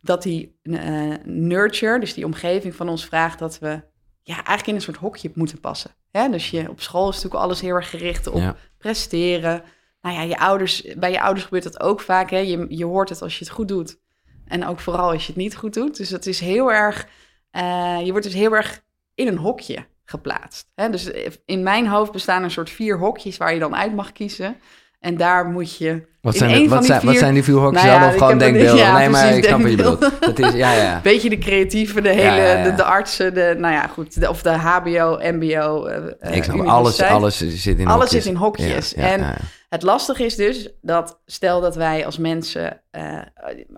dat 0.00 0.22
die 0.22 0.58
eh, 0.62 1.14
nurture, 1.24 2.00
dus 2.00 2.14
die 2.14 2.24
omgeving 2.24 2.74
van 2.74 2.88
ons 2.88 3.04
vraagt 3.04 3.38
dat 3.38 3.58
we 3.58 3.82
ja, 4.22 4.34
eigenlijk 4.34 4.66
in 4.66 4.74
een 4.74 4.80
soort 4.80 4.96
hokje 4.96 5.30
moeten 5.34 5.60
passen. 5.60 5.90
Hè? 6.18 6.28
Dus 6.28 6.50
je, 6.50 6.70
op 6.70 6.80
school 6.80 7.08
is 7.08 7.14
natuurlijk 7.14 7.42
alles 7.42 7.60
heel 7.60 7.74
erg 7.74 7.90
gericht 7.90 8.26
op 8.26 8.40
Ja. 8.40 8.56
presteren. 8.78 9.62
Nou 10.00 10.16
ja, 10.16 10.22
je 10.22 10.38
ouders, 10.38 10.86
bij 10.96 11.10
je 11.10 11.20
ouders 11.20 11.44
gebeurt 11.44 11.62
dat 11.64 11.80
ook 11.80 12.00
vaak. 12.00 12.30
Hè? 12.30 12.38
Je, 12.38 12.66
je 12.68 12.84
hoort 12.84 13.08
het 13.08 13.22
als 13.22 13.38
je 13.38 13.44
het 13.44 13.54
goed 13.54 13.68
doet. 13.68 13.98
En 14.46 14.66
ook 14.66 14.80
vooral 14.80 15.10
als 15.10 15.22
je 15.22 15.32
het 15.32 15.36
niet 15.40 15.56
goed 15.56 15.74
doet. 15.74 15.96
Dus 15.96 16.10
het 16.10 16.26
is 16.26 16.40
heel 16.40 16.72
erg, 16.72 17.08
eh, 17.50 17.98
je 18.04 18.10
wordt 18.10 18.24
dus 18.26 18.34
heel 18.34 18.54
erg 18.54 18.82
in 19.14 19.26
een 19.26 19.36
hokje 19.38 19.86
geplaatst. 20.04 20.70
Hè? 20.74 20.90
Dus 20.90 21.10
in 21.44 21.62
mijn 21.62 21.86
hoofd 21.86 22.12
bestaan 22.12 22.42
een 22.42 22.50
soort 22.50 22.70
vier 22.70 22.98
hokjes 22.98 23.36
waar 23.36 23.54
je 23.54 23.60
dan 23.60 23.76
uit 23.76 23.94
mag 23.94 24.12
kiezen. 24.12 24.56
En 25.04 25.16
daar 25.16 25.46
moet 25.46 25.76
je 25.76 26.06
Wat 26.20 26.32
in 26.32 26.38
zijn, 26.38 26.50
één 26.50 26.62
de, 26.62 26.68
van 26.68 26.76
wat, 26.76 26.86
die 26.86 26.86
zijn, 26.86 27.00
wat 27.04 27.10
vier- 27.10 27.20
zijn 27.20 27.34
die 27.34 27.42
vier 27.44 27.54
hokjes 27.54 27.82
Nou 27.82 27.94
ja? 28.00 28.08
Of 28.08 28.16
gewoon 28.16 28.38
denkbeelden? 28.38 28.76
ja, 28.84 28.98
nee, 28.98 29.08
maar 29.08 29.36
ik 29.36 29.44
snap 29.44 29.60
wat 29.60 29.70
je 29.70 29.76
bedoelt. 29.76 30.10
Dat 30.20 30.38
is, 30.38 30.52
ja, 30.52 30.72
ja. 30.72 31.00
beetje 31.12 31.28
de 31.28 31.38
creatieve, 31.38 32.00
de 32.00 32.08
hele, 32.08 32.40
Ja. 32.42 32.62
De, 32.62 32.74
de 32.74 32.84
artsen, 32.84 33.34
de, 33.34 33.54
nou 33.58 33.74
ja, 33.74 33.86
goed, 33.86 34.20
de, 34.20 34.28
of 34.28 34.42
de 34.42 34.50
HBO, 34.50 35.18
MBO. 35.22 35.84
eh, 35.86 35.96
eh, 36.20 36.36
ik 36.36 36.44
snap, 36.44 36.66
alles, 36.66 37.02
alles 37.02 37.36
zit 37.36 37.78
in 37.78 37.86
Alles 37.86 38.04
hokjes. 38.04 38.22
zit 38.22 38.32
in 38.32 38.38
hokjes. 38.38 38.94
En. 38.94 39.34
Het 39.68 39.82
lastige 39.82 40.24
is 40.24 40.36
dus 40.36 40.68
dat, 40.82 41.20
stel 41.26 41.60
dat 41.60 41.76
wij 41.76 42.06
als 42.06 42.18
mensen 42.18 42.80
eh, 42.90 43.18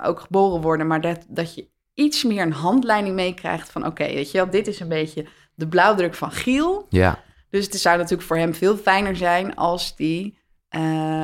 ook 0.02 0.20
geboren 0.20 0.60
worden, 0.60 0.86
maar 0.86 1.00
dat, 1.00 1.18
dat 1.28 1.54
je 1.54 1.68
iets 1.94 2.24
meer 2.24 2.42
een 2.42 2.52
handleiding 2.52 3.14
meekrijgt 3.14 3.70
van, 3.72 3.86
oké, 3.86 4.04
weet 4.04 4.30
je 4.30 4.38
wel, 4.38 4.50
dit 4.50 4.66
is 4.66 4.80
een 4.80 4.88
beetje 4.88 5.26
de 5.54 5.66
blauwdruk 5.68 6.14
van 6.14 6.30
Giel. 6.30 6.86
ja. 6.90 7.24
Dus 7.50 7.64
het 7.64 7.76
zou 7.76 7.96
natuurlijk 7.96 8.28
voor 8.28 8.36
hem 8.36 8.54
veel 8.54 8.76
fijner 8.76 9.16
zijn 9.16 9.54
als 9.54 9.96
die, 9.96 10.38
eh, 10.68 10.80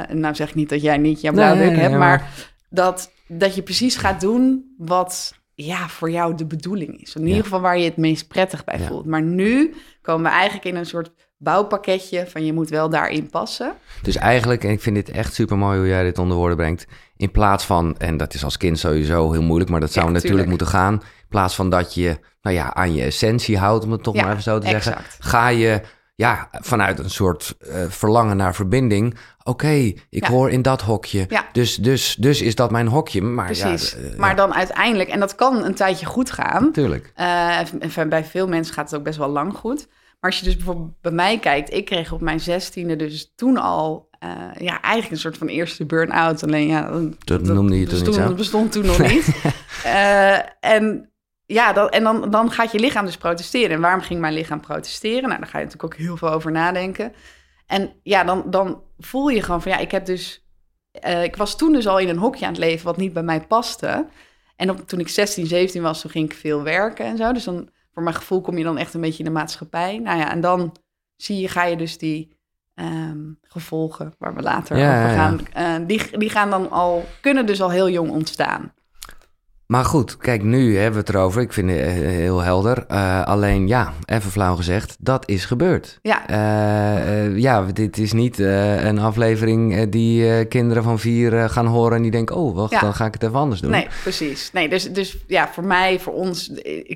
nou 0.09 0.35
zeg 0.35 0.49
ik 0.49 0.55
niet 0.55 0.69
dat 0.69 0.83
jij 0.83 0.99
niet 0.99 1.21
jouw 1.21 1.33
blauwdruk 1.33 1.67
nee, 1.67 1.75
nee, 1.77 1.81
hebt, 1.85 1.99
maar- 1.99 2.19
maar 2.19 2.31
dat, 2.71 3.13
dat 3.29 3.55
je 3.55 3.63
precies 3.63 3.97
gaat 3.97 4.21
doen 4.21 4.75
wat 4.79 5.35
ja, 5.55 5.89
voor 5.89 6.11
jou 6.11 6.35
de 6.35 6.47
bedoeling 6.47 7.01
is. 7.03 7.15
In 7.15 7.27
ieder 7.27 7.43
geval 7.43 7.61
waar 7.61 7.79
je 7.79 7.85
het 7.85 7.97
meest 7.97 8.29
prettig 8.29 8.65
bij 8.65 8.79
Ja. 8.79 8.87
voelt. 8.87 9.07
Maar 9.07 9.23
nu 9.23 9.75
komen 10.03 10.23
we 10.23 10.29
eigenlijk 10.37 10.65
in 10.65 10.77
een 10.77 10.87
soort 10.87 11.11
bouwpakketje 11.39 12.27
van 12.27 12.45
je 12.45 12.53
moet 12.53 12.69
wel 12.69 12.89
daarin 12.89 13.31
passen. 13.31 13.75
Dus 14.03 14.17
eigenlijk, 14.17 14.65
en 14.65 14.71
ik 14.71 14.81
vind 14.81 14.97
dit 14.97 15.09
echt 15.11 15.35
super 15.35 15.59
mooi 15.59 15.79
hoe 15.79 15.87
jij 15.89 16.03
dit 16.03 16.19
onder 16.19 16.37
woorden 16.37 16.57
brengt. 16.57 16.87
In 17.17 17.31
plaats 17.31 17.65
van, 17.65 17.99
en 17.99 18.17
dat 18.17 18.35
is 18.35 18.45
als 18.45 18.57
kind 18.57 18.79
sowieso 18.79 19.33
heel 19.33 19.43
moeilijk, 19.43 19.71
maar 19.71 19.81
dat 19.81 19.93
zou 19.93 20.07
Ja, 20.07 20.13
natuurlijk 20.13 20.43
tuurlijk. 20.43 20.63
moeten 20.63 20.81
gaan. 20.81 20.93
In 20.95 21.29
plaats 21.29 21.55
van 21.55 21.71
dat 21.71 21.95
je, 21.95 22.19
nou 22.43 22.57
ja, 22.57 22.75
aan 22.75 22.95
je 22.95 23.03
essentie 23.03 23.59
houdt, 23.59 23.85
om 23.85 23.93
het 23.93 24.03
toch 24.03 24.15
maar 24.15 24.31
even 24.31 24.43
zo 24.43 24.59
te 24.59 24.69
zeggen. 24.69 24.97
Ga 25.19 25.49
je, 25.49 25.81
ja, 26.23 26.49
vanuit 26.53 26.99
een 26.99 27.11
soort 27.11 27.55
eh, 27.59 27.75
verlangen 27.89 28.37
naar 28.37 28.55
verbinding. 28.55 29.17
Oké, 29.45 29.69
ik 29.69 29.97
Ja. 30.11 30.29
hoor 30.29 30.51
in 30.51 30.63
dat 30.63 30.81
hokje. 30.83 31.27
Ja. 31.29 31.45
Dus, 31.53 31.77
dus, 31.77 32.17
dus 32.19 32.41
is 32.43 32.55
dat 32.55 32.71
mijn 32.71 32.87
hokje. 32.87 33.23
Maar 33.23 33.45
Precies. 33.47 33.91
ja, 33.91 33.99
eh, 34.11 34.17
maar 34.19 34.37
dan 34.37 34.55
uiteindelijk, 34.55 35.09
en 35.09 35.21
dat 35.21 35.35
kan 35.35 35.65
een 35.65 35.75
tijdje 35.75 36.07
goed 36.07 36.31
gaan. 36.31 36.65
natuurlijk. 36.65 37.13
Eh, 37.15 37.59
en 37.97 38.09
bij 38.09 38.25
veel 38.25 38.49
mensen 38.49 38.75
gaat 38.75 38.91
het 38.91 38.99
ook 38.99 39.05
best 39.05 39.19
wel 39.19 39.29
lang 39.29 39.55
goed. 39.55 39.87
Maar 40.21 40.31
als 40.31 40.39
je 40.41 40.45
dus 40.45 40.57
bijvoorbeeld 40.57 41.01
bij 41.01 41.13
mij 41.13 41.39
kijkt, 41.39 41.73
ik 41.73 41.85
kreeg 41.85 42.13
op 42.13 42.21
mijn 42.21 42.41
zestiende 42.41 42.97
dus 42.97 43.33
toen 43.37 43.57
al, 43.57 44.09
ja, 44.59 44.81
eigenlijk 44.81 45.11
een 45.11 45.19
soort 45.19 45.39
van 45.39 45.47
eerste 45.47 45.85
burn-out. 45.87 46.43
Alleen 46.43 46.67
ja, 46.67 46.91
Dat 47.25 47.43
noemde 47.43 47.79
je 47.79 47.87
toen 47.87 47.95
niet 47.97 48.05
bestond, 48.05 48.29
zo. 48.29 48.35
bestond 48.35 48.73
toen 48.73 48.87
nog 48.87 48.99
niet. 48.99 49.29
En 50.61 51.12
ja, 51.53 51.73
dan, 51.73 51.89
en 51.89 52.03
dan, 52.03 52.31
dan 52.31 52.51
gaat 52.51 52.73
je 52.73 52.79
lichaam 52.79 53.05
dus 53.05 53.17
protesteren. 53.17 53.71
En 53.71 53.81
waarom 53.81 54.01
ging 54.01 54.21
mijn 54.21 54.35
lichaam 54.35 54.61
protesteren? 54.61 55.29
Nou, 55.29 55.41
daar 55.41 55.49
ga 55.49 55.59
je 55.59 55.65
natuurlijk 55.65 55.93
ook 55.93 56.01
heel 56.01 56.17
veel 56.17 56.31
over 56.31 56.51
nadenken. 56.53 57.13
En 57.67 57.93
ja, 58.03 58.25
dan, 58.25 58.43
dan 58.47 58.83
voel 58.99 59.29
je 59.29 59.43
gewoon 59.43 59.63
van 59.63 59.73
ja, 59.73 59.79
ik 59.79 59.91
heb 59.91 60.07
dus. 60.07 60.47
eh, 60.93 61.23
ik 61.23 61.37
was 61.37 61.57
toen 61.57 61.73
dus 61.73 61.87
al 61.87 61.99
in 61.99 62.09
een 62.09 62.19
hokje 62.19 62.45
aan 62.47 62.53
het 62.53 62.61
leven 62.61 62.85
wat 62.85 62.97
niet 62.97 63.13
bij 63.13 63.23
mij 63.23 63.41
paste. 63.41 64.07
En 64.57 64.71
op, 64.71 64.89
toen 64.89 65.01
ik 65.01 65.09
16, 65.09 65.47
17 65.47 65.83
was, 65.83 66.01
toen 66.01 66.11
ging 66.11 66.31
ik 66.31 66.37
veel 66.37 66.63
werken 66.63 67.05
en 67.07 67.17
zo. 67.17 67.33
Dus 67.33 67.45
dan, 67.45 67.69
voor 67.93 68.03
mijn 68.03 68.15
gevoel, 68.17 68.41
kom 68.41 68.59
je 68.59 68.65
dan 68.65 68.79
echt 68.79 68.95
een 68.95 69.01
beetje 69.01 69.19
in 69.19 69.25
de 69.25 69.31
maatschappij. 69.39 69.99
Nou 69.99 70.19
ja, 70.19 70.31
en 70.31 70.41
dan 70.41 70.77
zie 71.17 71.41
je, 71.41 71.49
ga 71.49 71.65
je 71.65 71.77
dus 71.77 71.99
die 71.99 72.37
ehm, 72.75 73.19
gevolgen, 73.43 74.15
waar 74.19 74.35
we 74.35 74.43
later 74.43 74.77
Ja, 74.79 74.89
over 74.89 75.11
ja, 75.11 75.15
ja. 75.15 75.17
gaan, 75.17 75.47
eh, 75.53 75.87
die, 75.87 76.19
die 76.19 76.31
gaan 76.31 76.51
dan 76.51 76.71
al, 76.71 77.05
kunnen 77.21 77.47
dus 77.47 77.63
al 77.63 77.71
heel 77.71 77.89
jong 77.91 78.11
ontstaan. 78.11 78.73
Maar 79.73 79.85
goed, 79.85 80.17
kijk, 80.17 80.43
nu 80.43 80.77
hebben 80.77 80.93
we 80.93 81.07
het 81.07 81.09
erover. 81.09 81.41
Ik 81.43 81.53
vind 81.53 81.71
het 81.71 81.79
eh, 81.79 81.85
heel 81.93 82.41
helder. 82.41 82.85
Eh, 82.89 83.25
alleen, 83.25 83.69
ja, 83.69 83.93
even 84.05 84.31
flauw 84.31 84.57
gezegd, 84.57 84.97
dat 85.01 85.29
is 85.29 85.45
gebeurd. 85.45 85.99
Ja, 86.03 86.29
Eh, 86.29 87.37
ja, 87.37 87.63
dit 87.63 87.99
is 87.99 88.13
niet 88.13 88.39
een 88.39 88.99
aflevering 88.99 89.89
die 89.91 90.45
kinderen 90.45 90.83
van 90.83 90.99
vier 90.99 91.51
gaan 91.51 91.67
horen 91.67 91.97
en 91.97 92.03
die 92.03 92.11
denken, 92.11 92.37
oh, 92.37 92.55
wacht, 92.55 92.71
Ja. 92.71 92.81
dan 92.81 92.95
ga 92.95 93.07
ik 93.07 93.13
het 93.13 93.23
even 93.23 93.39
anders 93.39 93.61
doen. 93.61 93.71
nee, 93.71 93.87
precies. 94.03 94.53
Nee, 94.53 94.69
dus, 94.69 94.93
dus 94.93 95.17
ja, 95.27 95.49
voor 95.53 95.65
mij, 95.65 96.01
voor 96.01 96.13
ons, 96.13 96.53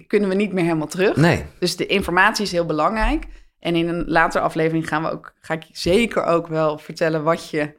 kunnen 0.06 0.28
we 0.28 0.34
niet 0.34 0.52
meer 0.52 0.64
helemaal 0.64 0.86
terug. 0.86 1.16
Nee. 1.16 1.44
Dus 1.58 1.76
de 1.76 1.86
informatie 1.86 2.44
is 2.44 2.52
heel 2.52 2.66
belangrijk. 2.66 3.24
En 3.60 3.76
in 3.76 3.88
een 3.88 4.04
latere 4.06 4.44
aflevering 4.44 4.88
gaan 4.88 5.02
we 5.02 5.10
ook, 5.10 5.32
ga 5.40 5.54
ik 5.54 5.64
zeker 5.72 6.24
ook 6.24 6.46
wel 6.46 6.78
vertellen 6.78 7.22
wat 7.22 7.50
je 7.50 7.72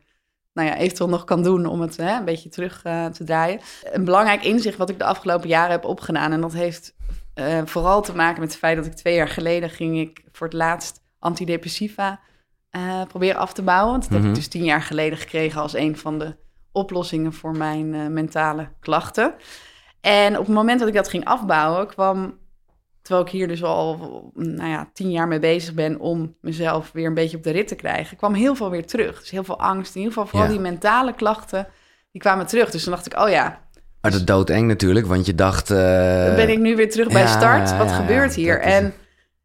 nou 0.58 0.70
ja, 0.70 0.78
eventueel 0.78 1.10
nog 1.10 1.24
kan 1.24 1.44
doen 1.44 1.66
om 1.66 1.82
het 1.82 1.98
hè, 1.98 2.18
een 2.18 2.26
beetje 2.26 2.50
terug 2.50 2.84
eh, 2.84 3.06
te 3.06 3.24
draaien. 3.24 3.60
Een 3.92 4.04
belangrijk 4.06 4.44
inzicht 4.44 4.78
wat 4.78 4.90
ik 4.90 4.98
de 4.98 5.04
afgelopen 5.06 5.48
jaren 5.48 5.72
heb 5.72 5.86
opgedaan. 5.86 6.32
En 6.32 6.42
dat 6.42 6.54
heeft 6.54 6.96
eh, 7.34 7.62
vooral 7.66 8.02
te 8.02 8.16
maken 8.16 8.40
met 8.40 8.50
het 8.50 8.60
feit 8.60 8.76
dat 8.78 8.86
ik 8.86 8.94
twee 8.94 9.16
jaar 9.16 9.28
geleden 9.30 9.70
ging 9.70 9.98
ik 10.00 10.24
voor 10.32 10.48
het 10.48 10.56
laatst 10.56 11.02
antidepressiva 11.20 12.20
eh, 12.70 13.02
proberen 13.08 13.40
af 13.40 13.54
te 13.54 13.62
bouwen. 13.62 14.00
Dat 14.00 14.10
heb 14.10 14.20
Mhm. 14.20 14.28
ik 14.30 14.36
dus 14.36 14.48
tien 14.48 14.64
jaar 14.64 14.82
geleden 14.82 15.18
gekregen 15.18 15.62
als 15.62 15.74
een 15.74 15.98
van 15.98 16.20
de 16.20 16.36
oplossingen 16.72 17.34
voor 17.34 17.58
mijn 17.58 18.14
mentale 18.14 18.70
klachten. 18.80 19.34
En 20.02 20.38
op 20.38 20.46
het 20.46 20.56
moment 20.56 20.80
dat 20.80 20.88
ik 20.88 20.94
dat 20.94 21.10
ging 21.10 21.26
afbouwen, 21.26 21.88
kwam 21.88 22.38
terwijl 23.08 23.26
ik 23.28 23.32
hier 23.32 23.48
dus 23.48 23.64
al 23.64 23.98
nou 24.34 24.70
ja, 24.70 24.90
tien 24.94 25.12
jaar 25.12 25.28
mee 25.28 25.40
bezig 25.40 25.74
ben 25.74 26.00
om 26.00 26.36
mezelf 26.42 26.92
weer 26.94 27.06
een 27.06 27.14
beetje 27.14 27.38
op 27.38 27.44
de 27.44 27.52
rit 27.52 27.68
te 27.68 27.76
krijgen, 27.76 28.18
kwam 28.18 28.34
heel 28.34 28.56
veel 28.56 28.70
weer 28.70 28.86
terug. 28.86 29.20
Dus 29.20 29.30
heel 29.30 29.44
veel 29.44 29.60
angst, 29.60 29.96
in 29.96 30.02
ieder 30.02 30.14
geval 30.14 30.30
vooral 30.30 30.48
Ja. 30.48 30.54
die 30.54 30.62
mentale 30.62 31.14
klachten, 31.16 31.68
die 32.12 32.22
kwamen 32.22 32.48
terug. 32.48 32.70
Dus 32.72 32.84
toen 32.84 32.94
dacht 32.94 33.06
ik, 33.06 33.20
oh 33.20 33.30
ja, 33.30 33.44
Maar 34.02 34.12
dat 34.12 34.20
is 34.20 34.26
doodeng 34.26 34.68
natuurlijk, 34.68 35.06
want 35.06 35.26
je 35.26 35.36
dacht... 35.36 35.72
eh, 35.72 36.26
dan 36.26 36.36
ben 36.36 36.50
ik 36.50 36.60
nu 36.60 36.76
weer 36.76 36.90
terug 36.92 37.08
bij 37.08 37.22
ja, 37.22 37.28
start. 37.28 37.78
Wat 37.78 37.92
gebeurt 37.92 38.36
hier? 38.36 38.56
dat 38.56 38.66
En 38.72 38.94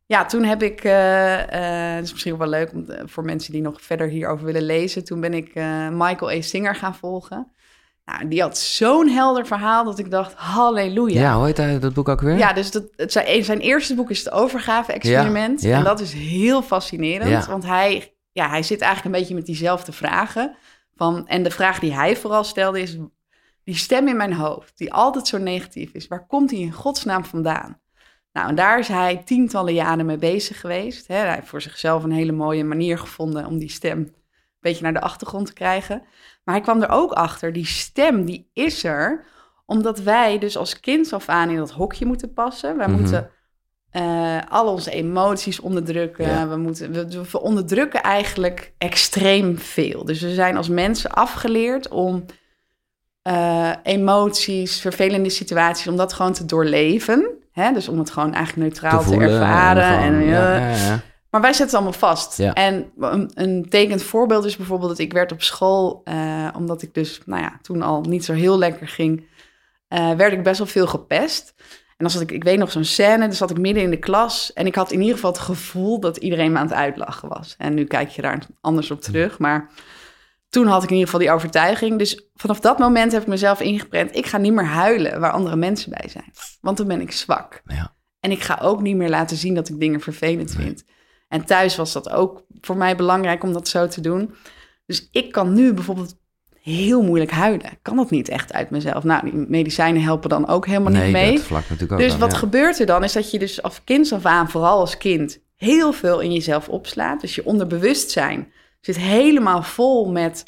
ja, 0.07 0.25
toen 0.25 0.45
heb 0.45 0.63
ik, 0.63 0.85
eh 0.85 1.43
eh, 1.43 1.95
het 1.95 2.05
is 2.05 2.13
misschien 2.13 2.37
wel 2.37 2.49
leuk 2.49 2.73
om, 2.73 2.87
voor 3.05 3.25
mensen 3.25 3.53
die 3.53 3.63
nog 3.63 3.83
verder 3.83 4.09
hierover 4.09 4.45
willen 4.45 4.63
lezen. 4.63 5.05
Toen 5.05 5.21
ben 5.21 5.35
ik 5.35 5.51
eh, 5.55 5.89
Michael 5.89 6.31
A. 6.31 6.41
Singer 6.41 6.75
gaan 6.75 6.95
volgen. 6.95 7.53
Nou, 8.05 8.29
die 8.29 8.41
had 8.41 8.59
zo'n 8.59 9.09
helder 9.09 9.47
verhaal 9.47 9.85
dat 9.85 9.99
ik 9.99 10.11
dacht, 10.11 10.35
halleluja. 10.35 11.21
ja. 11.21 11.37
hoe 11.37 11.47
heet 11.47 11.57
hij, 11.57 11.79
dat 11.79 11.95
boek 11.95 12.09
ook 12.09 12.21
weer? 12.21 12.37
Ja, 12.39 12.53
dus 12.53 12.71
dat, 12.71 12.85
het 12.97 13.13
zijn, 13.13 13.45
zijn 13.45 13.59
eerste 13.61 13.95
boek 13.95 14.11
is 14.11 14.19
het 14.19 14.31
overgave-experiment. 14.33 15.63
Ja, 15.63 15.69
ja. 15.69 15.77
En 15.77 15.85
dat 15.85 16.01
is 16.01 16.13
heel 16.13 16.63
fascinerend, 16.63 17.31
Ja. 17.31 17.47
want 17.51 17.65
hij, 17.67 18.15
ja, 18.33 18.49
hij 18.49 18.63
zit 18.63 18.81
eigenlijk 18.81 19.15
een 19.15 19.21
beetje 19.21 19.35
met 19.37 19.47
diezelfde 19.47 19.93
vragen. 19.93 20.57
Van, 20.97 21.29
en 21.29 21.43
de 21.43 21.51
vraag 21.51 21.79
die 21.79 21.95
hij 21.95 22.17
vooral 22.17 22.45
stelde 22.45 22.81
is, 22.81 22.97
die 23.65 23.77
stem 23.77 24.09
in 24.09 24.17
mijn 24.17 24.33
hoofd, 24.33 24.73
die 24.79 24.93
altijd 24.93 25.27
zo 25.27 25.39
negatief 25.39 25.93
is, 25.93 26.09
waar 26.09 26.27
komt 26.27 26.49
die 26.49 26.61
in 26.61 26.73
godsnaam 26.73 27.25
vandaan? 27.25 27.81
Nou, 28.33 28.49
en 28.49 28.55
daar 28.55 28.79
is 28.79 28.89
hij 28.89 29.23
tientallen 29.25 29.75
jaren 29.75 30.07
mee 30.07 30.17
bezig 30.17 30.61
geweest. 30.61 31.07
Hij 31.07 31.35
heeft 31.35 31.49
voor 31.49 31.63
zichzelf 31.63 32.05
een 32.05 32.13
hele 32.13 32.33
mooie 32.33 32.65
manier 32.65 32.99
gevonden 32.99 33.47
om 33.47 33.59
die 33.59 33.71
stem 33.71 33.99
een 33.99 34.15
beetje 34.61 34.83
naar 34.83 34.93
de 34.93 35.01
achtergrond 35.01 35.47
te 35.47 35.53
krijgen. 35.53 36.03
Maar 36.45 36.55
hij 36.55 36.65
kwam 36.65 36.83
er 36.83 36.89
ook 36.89 37.13
achter, 37.13 37.53
die 37.53 37.67
stem, 37.67 38.25
die 38.25 38.51
is 38.53 38.85
er 38.85 39.25
omdat 39.67 39.99
wij 39.99 40.39
dus 40.39 40.57
als 40.57 40.81
kind 40.81 41.13
af 41.13 41.29
aan 41.29 41.51
in 41.51 41.57
dat 41.57 41.71
hokje 41.71 42.07
moeten 42.07 42.33
passen. 42.33 42.77
Wij 42.77 42.89
Mhm. 42.89 43.01
moeten 43.01 43.31
eh, 43.91 44.39
al 44.49 44.67
onze 44.67 44.91
emoties 44.91 45.61
onderdrukken. 45.61 46.29
Ja. 46.29 46.49
We, 46.49 46.57
moeten, 46.57 46.93
we, 46.93 47.25
we 47.31 47.41
onderdrukken 47.41 48.03
eigenlijk 48.03 48.73
extreem 48.79 49.59
veel. 49.59 50.05
Dus 50.05 50.21
we 50.21 50.35
zijn 50.35 50.57
als 50.57 50.69
mensen 50.69 51.11
afgeleerd 51.11 51.89
om 51.89 52.25
eh, 53.23 53.71
emoties, 53.83 54.81
vervelende 54.81 55.31
situaties, 55.31 55.87
om 55.89 55.97
dat 55.97 56.13
gewoon 56.13 56.33
te 56.33 56.45
doorleven. 56.45 57.31
Hè? 57.53 57.73
Dus 57.73 57.89
om 57.89 57.99
het 57.99 58.11
gewoon 58.11 58.35
eigenlijk 58.35 58.69
neutraal 58.69 58.99
te, 59.01 59.05
voelen 59.07 59.31
ervaren. 59.31 59.83
En, 59.99 60.03
gewoon- 60.05 60.21
eh, 60.21 60.29
ja, 60.31 60.57
ja, 60.57 60.77
ja. 60.77 61.01
Maar 61.33 61.41
wij 61.41 61.53
zetten 61.53 61.67
het 61.67 61.75
allemaal 61.75 62.15
vast. 62.17 62.37
Ja. 62.37 62.53
En 62.53 62.93
een, 62.99 63.31
een 63.35 63.69
tekend 63.69 64.03
voorbeeld 64.03 64.45
is 64.45 64.57
bijvoorbeeld 64.57 64.91
dat 64.91 64.99
ik 64.99 65.13
werd 65.13 65.33
op 65.33 65.43
school, 65.43 66.01
eh, 66.05 66.49
omdat 66.57 66.83
ik 66.83 66.95
dus, 66.95 67.21
nou 67.25 67.43
ja, 67.43 67.59
toen 67.63 67.83
al 67.83 68.01
niet 68.01 68.25
zo 68.25 68.33
heel 68.33 68.59
lekker 68.59 68.89
ging, 68.89 69.29
eh, 69.89 70.11
werd 70.11 70.33
ik 70.33 70.43
best 70.43 70.59
wel 70.59 70.67
veel 70.67 70.87
gepest. 70.87 71.55
En 71.87 71.95
dan 71.97 72.11
zat 72.11 72.21
ik, 72.23 72.31
ik 72.31 72.45
weet 72.45 72.59
nog 72.59 72.71
zo'n 72.71 72.85
scène, 72.85 73.19
dan 73.19 73.33
zat 73.33 73.51
ik 73.51 73.59
midden 73.59 73.83
in 73.83 73.91
de 73.91 73.99
klas 73.99 74.53
en 74.53 74.67
ik 74.67 74.75
had 74.75 74.93
in 74.93 75.01
ieder 75.01 75.15
geval 75.15 75.31
het 75.31 75.41
gevoel 75.41 76.01
dat 76.01 76.17
iedereen 76.17 76.53
me 76.53 76.59
aan 76.59 76.67
het 76.67 76.75
uitlachen 76.75 77.29
was. 77.29 77.55
En 77.59 77.75
nu 77.75 77.85
kijk 77.85 78.09
je 78.09 78.23
daar 78.23 78.47
anders 78.61 78.91
op 78.91 79.01
terug, 79.01 79.39
maar 79.39 79.71
toen 80.49 80.67
had 80.67 80.83
ik 80.83 80.89
in 80.89 80.97
ieder 80.97 81.11
geval 81.11 81.27
die 81.27 81.35
overtuiging. 81.35 81.99
Dus 81.99 82.27
vanaf 82.35 82.61
dat 82.61 82.79
moment 82.79 83.13
heb 83.13 83.23
ik 83.23 83.29
mezelf 83.29 83.61
ingeprent, 83.61 84.17
ik 84.17 84.27
ga 84.27 84.39
niet 84.39 84.53
meer 84.53 84.67
huilen 84.67 85.21
waar 85.21 85.33
andere 85.33 85.57
mensen 85.57 85.91
bij 85.91 86.09
zijn. 86.09 86.33
Want 86.61 86.77
dan 86.77 86.87
ben 86.87 87.01
ik 87.01 87.13
zwak. 87.13 87.63
Ja. 87.65 87.95
En 88.21 88.31
ik 88.31 88.43
ga 88.43 88.59
ook 88.63 88.81
niet 88.81 88.97
meer 88.97 89.11
laten 89.11 89.37
zien 89.37 89.55
dat 89.55 89.69
ik 89.69 89.81
dingen 89.81 90.01
vervelend 90.01 90.51
vind. 90.51 90.85
En 91.33 91.45
thuis 91.45 91.77
was 91.77 91.93
dat 91.93 92.11
ook 92.11 92.45
voor 92.61 92.77
mij 92.77 92.97
belangrijk 92.97 93.43
om 93.43 93.53
dat 93.53 93.69
zo 93.69 93.87
te 93.87 94.01
doen. 94.01 94.35
Dus 94.87 95.09
ik 95.13 95.33
kan 95.33 95.55
nu 95.55 95.75
bijvoorbeeld 95.75 96.17
heel 96.63 97.03
moeilijk 97.03 97.31
huilen. 97.31 97.67
Ik 97.67 97.79
kan 97.83 97.97
dat 97.97 98.11
niet 98.11 98.29
echt 98.29 98.53
uit 98.53 98.71
mezelf. 98.71 99.05
Nou, 99.05 99.31
die 99.31 99.45
medicijnen 99.49 100.03
helpen 100.03 100.29
dan 100.29 100.49
ook 100.49 100.67
helemaal 100.67 100.93
nee, 100.93 101.03
niet 101.03 101.13
mee. 101.13 101.35
dat 101.35 101.45
vlak 101.45 101.63
natuurlijk 101.63 101.93
ook 101.93 101.99
Dus 101.99 102.17
wat 102.17 102.33
ja. 102.33 102.39
gebeurt 102.39 102.81
er 102.81 102.87
dan 102.87 103.05
is 103.05 103.13
dat 103.13 103.31
je 103.31 103.39
dus 103.39 103.63
af 103.63 103.85
kinds 103.85 104.13
af 104.13 104.25
aan, 104.25 104.51
vooral 104.51 104.79
als 104.79 104.97
kind, 104.97 105.39
heel 105.57 105.93
veel 105.93 106.21
in 106.21 106.33
jezelf 106.33 106.69
opslaat. 106.69 107.21
Dus 107.21 107.35
je 107.35 107.45
onderbewustzijn 107.45 108.53
zit 108.81 108.97
helemaal 108.97 109.63
vol 109.63 110.11
met 110.11 110.45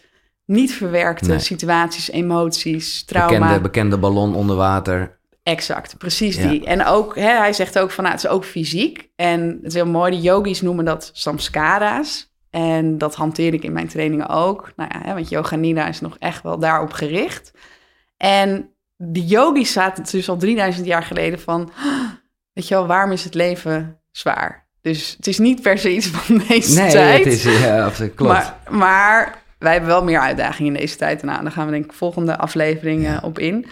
niet 0.47 0.73
verwerkte 0.73 1.29
Nee. 1.29 1.38
situaties, 1.38 2.11
emoties, 2.11 3.05
trauma. 3.05 3.38
Bekende, 3.38 3.61
bekende 3.61 3.99
ballon 3.99 4.35
onder 4.35 4.57
water. 4.57 5.19
Exact, 5.44 5.98
precies 5.98 6.36
Ja. 6.36 6.48
die. 6.48 6.64
En 6.64 6.84
ook, 6.84 7.16
hè, 7.16 7.28
hij 7.36 7.52
zegt 7.52 7.78
ook 7.78 7.90
van, 7.90 8.04
nou, 8.04 8.16
het 8.16 8.24
is 8.24 8.30
ook 8.30 8.44
fysiek. 8.44 9.08
En 9.16 9.40
het 9.48 9.64
is 9.64 9.74
heel 9.74 9.86
mooi, 9.86 10.10
de 10.10 10.20
yogis 10.20 10.60
noemen 10.60 10.84
dat 10.84 11.10
samskara's. 11.12 12.32
En 12.50 12.98
dat 12.98 13.14
hanteer 13.14 13.54
ik 13.54 13.62
in 13.64 13.72
mijn 13.72 13.88
trainingen 13.88 14.28
ook. 14.28 14.72
Nou 14.76 14.90
ja, 14.92 15.00
hè, 15.08 15.14
want 15.14 15.28
yoga 15.28 15.56
nidra 15.56 15.86
is 15.88 16.00
nog 16.00 16.16
echt 16.18 16.42
wel 16.42 16.58
daarop 16.58 16.92
gericht. 16.92 17.52
En 18.16 18.70
de 18.96 19.24
yogis 19.26 19.72
zaten 19.72 20.04
dus 20.10 20.28
al 20.28 20.36
3000 20.36 20.86
jaar 20.86 21.02
geleden 21.02 21.40
van... 21.40 21.72
weet 22.52 22.68
je 22.68 22.74
wel, 22.74 22.86
waarom 22.86 23.12
is 23.12 23.24
het 23.24 23.34
leven 23.34 24.00
zwaar? 24.10 24.68
Dus 24.80 25.14
het 25.16 25.26
is 25.26 25.38
niet 25.38 25.62
per 25.62 25.78
se 25.78 25.94
iets 25.94 26.06
van 26.06 26.38
deze 26.48 26.80
Nee, 26.80 26.90
tijd. 26.90 27.24
het 27.24 27.32
is... 27.32 27.42
Ja, 27.60 27.84
absoluut, 27.84 28.14
klopt. 28.14 28.32
Maar, 28.32 28.56
maar 28.70 29.42
wij 29.58 29.72
hebben 29.72 29.90
wel 29.90 30.04
meer 30.04 30.20
uitdagingen 30.20 30.74
in 30.74 30.80
deze 30.80 30.96
tijd. 30.96 31.22
Nou, 31.22 31.42
daar 31.42 31.52
gaan 31.52 31.66
we 31.66 31.72
denk 31.72 31.84
ik 31.84 31.92
volgende 31.92 32.38
aflevering 32.38 33.06
eh, 33.06 33.18
op 33.22 33.38
in. 33.38 33.66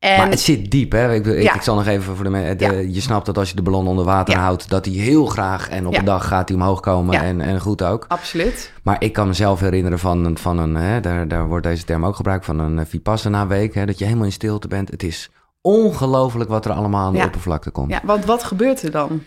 En 0.00 0.16
Maar 0.16 0.28
het 0.30 0.40
zit 0.40 0.70
diep, 0.70 0.92
hè? 0.92 1.14
Ik, 1.14 1.26
ik, 1.26 1.42
Ja. 1.42 1.54
ik 1.54 1.62
zal 1.62 1.74
nog 1.74 1.86
even 1.86 2.14
voor 2.16 2.24
de 2.24 2.30
mensen... 2.30 2.72
Ja. 2.72 2.78
Je 2.92 3.00
snapt 3.00 3.26
dat 3.26 3.38
als 3.38 3.48
je 3.50 3.56
de 3.56 3.62
ballon 3.62 3.86
onder 3.86 4.04
water 4.04 4.34
Ja. 4.34 4.40
houdt... 4.40 4.68
dat 4.68 4.84
hij 4.84 4.94
heel 4.94 5.26
graag 5.26 5.68
en 5.68 5.86
op 5.86 5.96
een 5.96 6.04
dag 6.04 6.26
gaat 6.26 6.48
hij 6.48 6.58
omhoog 6.58 6.80
komen 6.80 7.20
en, 7.22 7.40
en 7.40 7.60
goed 7.60 7.82
ook. 7.82 8.04
absoluut. 8.08 8.72
Maar 8.82 8.96
ik 9.02 9.12
kan 9.12 9.26
mezelf 9.26 9.60
herinneren 9.60 9.98
van 9.98 10.24
een... 10.24 10.38
Van 10.38 10.58
een 10.58 10.74
hè, 10.74 11.00
daar, 11.00 11.28
daar 11.28 11.48
wordt 11.48 11.66
deze 11.66 11.84
term 11.84 12.06
ook 12.06 12.16
gebruikt, 12.16 12.44
van 12.44 12.58
een 12.58 12.78
eh, 12.78 12.84
Vipassana-week. 12.88 13.74
Hè, 13.74 13.86
dat 13.86 13.98
je 13.98 14.04
helemaal 14.04 14.24
in 14.26 14.32
stilte 14.32 14.68
bent. 14.68 14.90
Het 14.90 15.02
is 15.02 15.30
ongelooflijk 15.60 16.50
wat 16.50 16.64
er 16.64 16.72
allemaal 16.72 17.06
aan 17.06 17.12
de 17.12 17.24
oppervlakte 17.24 17.70
komt. 17.70 17.90
Ja, 17.90 18.00
want 18.04 18.24
wat 18.24 18.44
gebeurt 18.44 18.82
er 18.82 18.90
dan? 18.90 19.22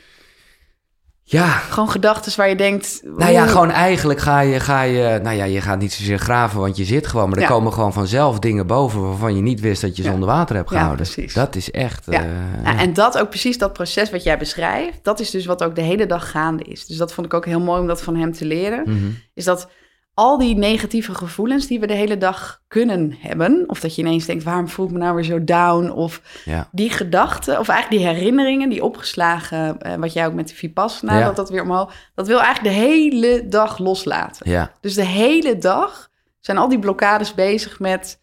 Ja 1.33 1.47
Gewoon 1.47 1.89
gedachten 1.89 2.31
waar 2.35 2.49
je 2.49 2.55
denkt... 2.55 3.01
Nou 3.17 3.31
ja, 3.31 3.45
gewoon 3.47 3.71
eigenlijk 3.71 4.19
ga 4.19 4.39
je, 4.39 4.59
ga 4.59 4.81
je, 4.81 5.19
nou 5.23 5.35
ja, 5.35 5.43
je 5.43 5.61
gaat 5.61 5.79
niet 5.79 5.93
zozeer 5.93 6.19
graven, 6.19 6.59
want 6.59 6.77
je 6.77 6.83
zit 6.83 7.07
gewoon. 7.07 7.27
Maar 7.29 7.37
er 7.37 7.43
Ja. 7.43 7.49
komen 7.49 7.73
gewoon 7.73 7.93
vanzelf 7.93 8.39
dingen 8.39 8.67
boven 8.67 9.01
waarvan 9.01 9.35
je 9.35 9.41
niet 9.41 9.59
wist 9.59 9.81
dat 9.81 9.95
je 9.95 10.01
ze 10.01 10.07
Ja. 10.07 10.13
onder 10.13 10.29
water 10.29 10.55
hebt 10.55 10.69
gehouden. 10.69 10.95
precies. 11.05 11.33
Dat 11.33 11.55
is 11.55 11.71
echt. 11.71 12.05
Ja. 12.09 12.23
Ja, 12.63 12.77
en 12.77 12.93
dat 12.93 13.17
ook 13.19 13.29
precies 13.29 13.57
dat 13.57 13.73
proces 13.73 14.11
wat 14.11 14.23
jij 14.23 14.37
beschrijft, 14.37 14.99
dat 15.03 15.19
is 15.19 15.29
dus 15.29 15.45
wat 15.45 15.63
ook 15.63 15.75
de 15.75 15.81
hele 15.81 16.05
dag 16.05 16.31
gaande 16.31 16.63
is. 16.63 16.85
Dus 16.85 16.97
dat 16.97 17.13
vond 17.13 17.27
ik 17.27 17.33
ook 17.33 17.45
heel 17.45 17.59
mooi 17.59 17.81
om 17.81 17.87
dat 17.87 18.01
van 18.01 18.15
hem 18.15 18.33
te 18.33 18.45
leren. 18.45 18.83
mhm. 18.85 18.97
Is 19.33 19.43
dat 19.45 19.67
al 20.13 20.37
die 20.37 20.55
negatieve 20.55 21.15
gevoelens 21.15 21.67
die 21.67 21.79
we 21.79 21.87
de 21.87 21.93
hele 21.93 22.17
dag 22.17 22.61
kunnen 22.67 23.15
hebben, 23.19 23.63
of 23.67 23.79
dat 23.79 23.95
je 23.95 24.01
ineens 24.01 24.25
denkt, 24.25 24.43
waarom 24.43 24.67
voel 24.67 24.85
ik 24.85 24.91
me 24.91 24.97
nou 24.97 25.15
weer 25.15 25.23
zo 25.23 25.43
down? 25.43 25.89
Of 25.89 26.21
ja. 26.45 26.69
die 26.71 26.89
gedachten, 26.89 27.59
of 27.59 27.67
eigenlijk 27.67 28.01
die 28.03 28.13
herinneringen, 28.13 28.69
die 28.69 28.83
opgeslagen, 28.83 29.81
eh, 29.81 29.95
wat 29.95 30.13
jij 30.13 30.25
ook 30.25 30.33
met 30.33 30.47
de 30.47 30.55
Vipassana, 30.55 31.19
Ja. 31.19 31.25
dat 31.25 31.35
dat 31.35 31.49
weer 31.49 31.61
omhoog, 31.61 31.93
dat 32.15 32.27
wil 32.27 32.41
eigenlijk 32.41 32.75
de 32.75 32.81
hele 32.81 33.47
dag 33.47 33.77
loslaten. 33.77 34.49
ja, 34.51 34.71
Dus 34.81 34.93
de 34.93 35.05
hele 35.05 35.57
dag 35.57 36.09
zijn 36.39 36.57
al 36.57 36.69
die 36.69 36.79
blokkades 36.79 37.33
bezig 37.33 37.79
met... 37.79 38.19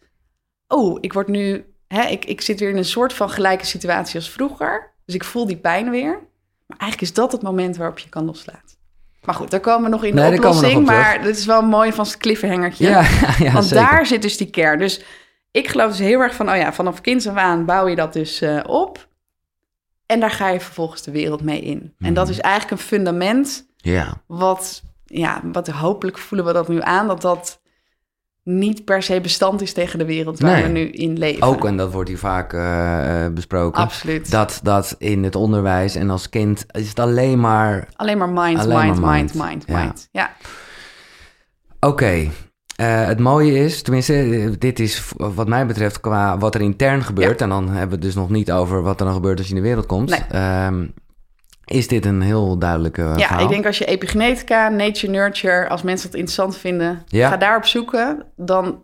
oh, 0.67 0.97
ik 1.01 1.13
word 1.13 1.27
nu... 1.27 1.65
Hè, 1.87 2.01
ik, 2.03 2.25
ik 2.25 2.41
zit 2.41 2.59
weer 2.59 2.69
in 2.69 2.77
een 2.77 2.85
soort 2.85 3.13
van 3.13 3.29
gelijke 3.29 3.65
situatie 3.65 4.15
als 4.15 4.29
vroeger. 4.29 4.93
Dus 5.05 5.15
ik 5.15 5.23
voel 5.23 5.45
die 5.45 5.57
pijn 5.57 5.89
weer. 5.89 6.19
Maar 6.67 6.77
eigenlijk 6.77 7.01
is 7.11 7.13
dat 7.13 7.31
het 7.31 7.41
moment 7.41 7.77
waarop 7.77 7.99
je 7.99 8.09
kan 8.09 8.25
loslaten. 8.25 8.77
Maar 9.25 9.35
goed, 9.35 9.51
daar 9.51 9.59
komen 9.59 9.83
we 9.83 9.89
nog 9.89 10.03
in 10.03 10.15
Nee, 10.15 10.29
de 10.31 10.35
nog 10.37 10.45
oplossing. 10.45 10.77
op 10.79 10.85
maar 10.85 11.21
dit 11.21 11.37
is 11.37 11.45
wel 11.45 11.61
mooi 11.61 11.93
van 11.93 12.05
het 12.05 12.17
cliffhangertje. 12.17 12.87
ja, 12.89 13.01
ja, 13.45 13.51
Want 13.51 13.65
zeker. 13.65 13.85
daar 13.85 14.05
zit 14.05 14.21
dus 14.21 14.37
die 14.37 14.49
kern. 14.49 14.79
Dus 14.79 15.03
ik 15.51 15.67
geloof 15.67 15.89
dus 15.89 15.99
heel 15.99 16.19
erg 16.19 16.35
van... 16.35 16.49
oh 16.49 16.55
ja, 16.55 16.73
vanaf 16.73 17.01
kinds 17.01 17.27
af 17.27 17.35
aan 17.35 17.65
bouw 17.65 17.87
je 17.87 17.95
dat 17.95 18.13
dus 18.13 18.41
eh, 18.41 18.59
op. 18.67 19.07
En 20.05 20.19
daar 20.19 20.31
ga 20.31 20.49
je 20.49 20.59
vervolgens 20.59 21.01
de 21.01 21.11
wereld 21.11 21.41
mee 21.43 21.61
in. 21.61 21.93
En 21.99 22.13
dat 22.13 22.23
Mhm. 22.25 22.33
is 22.33 22.39
eigenlijk 22.39 22.81
een 22.81 22.87
fundament 22.87 23.67
Ja, 23.77 24.21
wat, 24.27 24.83
ja, 25.05 25.41
wat 25.43 25.67
hopelijk 25.67 26.17
voelen 26.17 26.47
we 26.47 26.53
dat 26.53 26.67
nu 26.67 26.81
aan, 26.81 27.07
dat 27.07 27.21
dat 27.21 27.60
niet 28.43 28.85
per 28.85 29.03
se 29.03 29.21
bestand 29.21 29.61
is 29.61 29.73
tegen 29.73 29.99
de 29.99 30.05
wereld 30.05 30.39
waar 30.39 30.51
Nee. 30.53 30.63
we 30.63 30.69
nu 30.69 30.89
in 30.89 31.17
leven. 31.17 31.41
ook, 31.47 31.65
en 31.65 31.77
dat 31.77 31.91
wordt 31.91 32.09
hier 32.09 32.17
vaak 32.17 32.53
eh, 32.53 33.25
eh, 33.25 33.33
besproken. 33.33 33.81
Absoluut. 33.81 34.31
Dat, 34.31 34.59
dat 34.63 34.95
in 34.97 35.23
het 35.23 35.35
onderwijs 35.35 35.95
en 35.95 36.09
als 36.09 36.29
kind 36.29 36.65
is 36.71 36.89
het 36.89 36.99
alleen 36.99 37.39
maar. 37.39 37.87
Alleen 37.95 38.17
maar 38.17 38.29
mind, 38.29 38.59
Alleen 38.59 38.77
mind, 38.85 38.99
maar 38.99 39.11
mind, 39.15 39.33
mind. 39.33 39.45
mind, 39.45 39.63
Ja. 39.67 39.83
mind. 39.83 40.07
Ja. 40.11 40.31
Oké. 41.79 42.29
eh, 42.75 43.05
het 43.05 43.19
mooie 43.19 43.53
is, 43.53 43.81
tenminste, 43.81 44.55
dit 44.59 44.79
is 44.79 45.11
wat 45.17 45.47
mij 45.47 45.65
betreft 45.65 45.99
qua 45.99 46.37
wat 46.37 46.55
er 46.55 46.61
intern 46.61 47.03
gebeurt. 47.03 47.41
En 47.41 47.49
dan 47.49 47.63
hebben 47.67 47.87
we 47.87 47.93
het 47.93 48.01
dus 48.03 48.15
nog 48.15 48.29
niet 48.29 48.51
over 48.51 48.81
wat 48.81 48.99
er 48.99 49.05
dan 49.05 49.15
gebeurt 49.15 49.37
als 49.37 49.47
je 49.47 49.55
in 49.55 49.61
de 49.61 49.67
wereld 49.67 49.85
komt. 49.85 50.09
Nee. 50.09 50.19
Ehm, 50.29 50.85
is 51.71 51.87
dit 51.87 52.05
een 52.05 52.21
heel 52.21 52.57
duidelijke 52.57 53.01
ja, 53.01 53.15
verhaal? 53.15 53.43
ik 53.43 53.49
denk 53.49 53.65
als 53.65 53.77
je 53.77 53.85
epigenetica, 53.85 54.69
nature, 54.69 55.11
nurture, 55.11 55.69
als 55.69 55.81
mensen 55.81 56.05
dat 56.09 56.19
interessant 56.19 56.57
vinden, 56.57 57.03
Ja. 57.07 57.29
ga 57.29 57.37
daarop 57.37 57.65
zoeken, 57.65 58.25
dan 58.35 58.83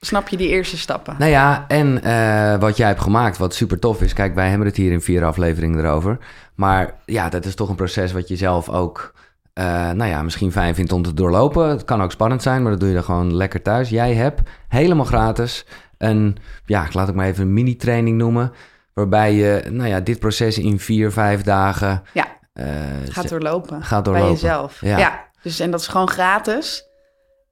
snap 0.00 0.28
je 0.28 0.36
die 0.36 0.48
eerste 0.48 0.78
stappen. 0.78 1.14
Nou 1.18 1.30
ja, 1.30 1.64
en 1.68 2.02
eh, 2.02 2.60
wat 2.60 2.76
jij 2.76 2.86
hebt 2.88 3.00
gemaakt, 3.00 3.38
wat 3.38 3.54
super 3.54 3.78
tof 3.78 4.02
is. 4.02 4.12
Kijk, 4.12 4.34
wij 4.34 4.48
hebben 4.48 4.66
het 4.66 4.76
hier 4.76 4.92
in 4.92 5.00
vier 5.00 5.24
afleveringen 5.24 5.84
erover. 5.84 6.18
Maar 6.54 6.94
ja, 7.04 7.28
dat 7.28 7.44
is 7.44 7.54
toch 7.54 7.68
een 7.68 7.74
proces 7.74 8.12
wat 8.12 8.28
je 8.28 8.36
zelf 8.36 8.68
ook, 8.68 9.14
eh, 9.52 9.64
nou 9.90 10.10
ja, 10.10 10.22
misschien 10.22 10.52
fijn 10.52 10.74
vindt 10.74 10.92
om 10.92 11.02
te 11.02 11.14
doorlopen. 11.14 11.68
Het 11.68 11.84
kan 11.84 12.02
ook 12.02 12.12
spannend 12.12 12.42
zijn, 12.42 12.62
maar 12.62 12.70
dat 12.70 12.80
doe 12.80 12.88
je 12.88 12.94
dan 12.94 13.04
gewoon 13.04 13.34
lekker 13.36 13.62
thuis. 13.62 13.88
Jij 13.88 14.14
hebt 14.14 14.40
helemaal 14.68 15.04
gratis 15.04 15.66
een, 15.98 16.36
ja, 16.66 16.86
laat 16.92 17.08
ik 17.08 17.14
maar 17.14 17.26
even 17.26 17.42
een 17.42 17.52
mini-training 17.52 18.16
noemen. 18.16 18.52
Waarbij 18.94 19.34
je, 19.34 19.62
nou 19.70 19.88
ja, 19.88 20.00
dit 20.00 20.18
proces 20.18 20.58
in 20.58 20.78
vier, 20.78 21.12
vijf 21.12 21.42
dagen 21.42 22.02
Ja, 22.12 22.26
eh, 22.52 22.66
gaat 23.08 23.28
doorlopen. 23.28 23.82
gaat 23.82 24.02
Bij 24.02 24.12
doorlopen. 24.12 24.32
jezelf. 24.40 24.80
Ja. 24.80 24.98
Ja. 24.98 25.24
dus 25.42 25.60
en 25.60 25.70
dat 25.70 25.80
is 25.80 25.86
gewoon 25.86 26.08
gratis. 26.08 26.84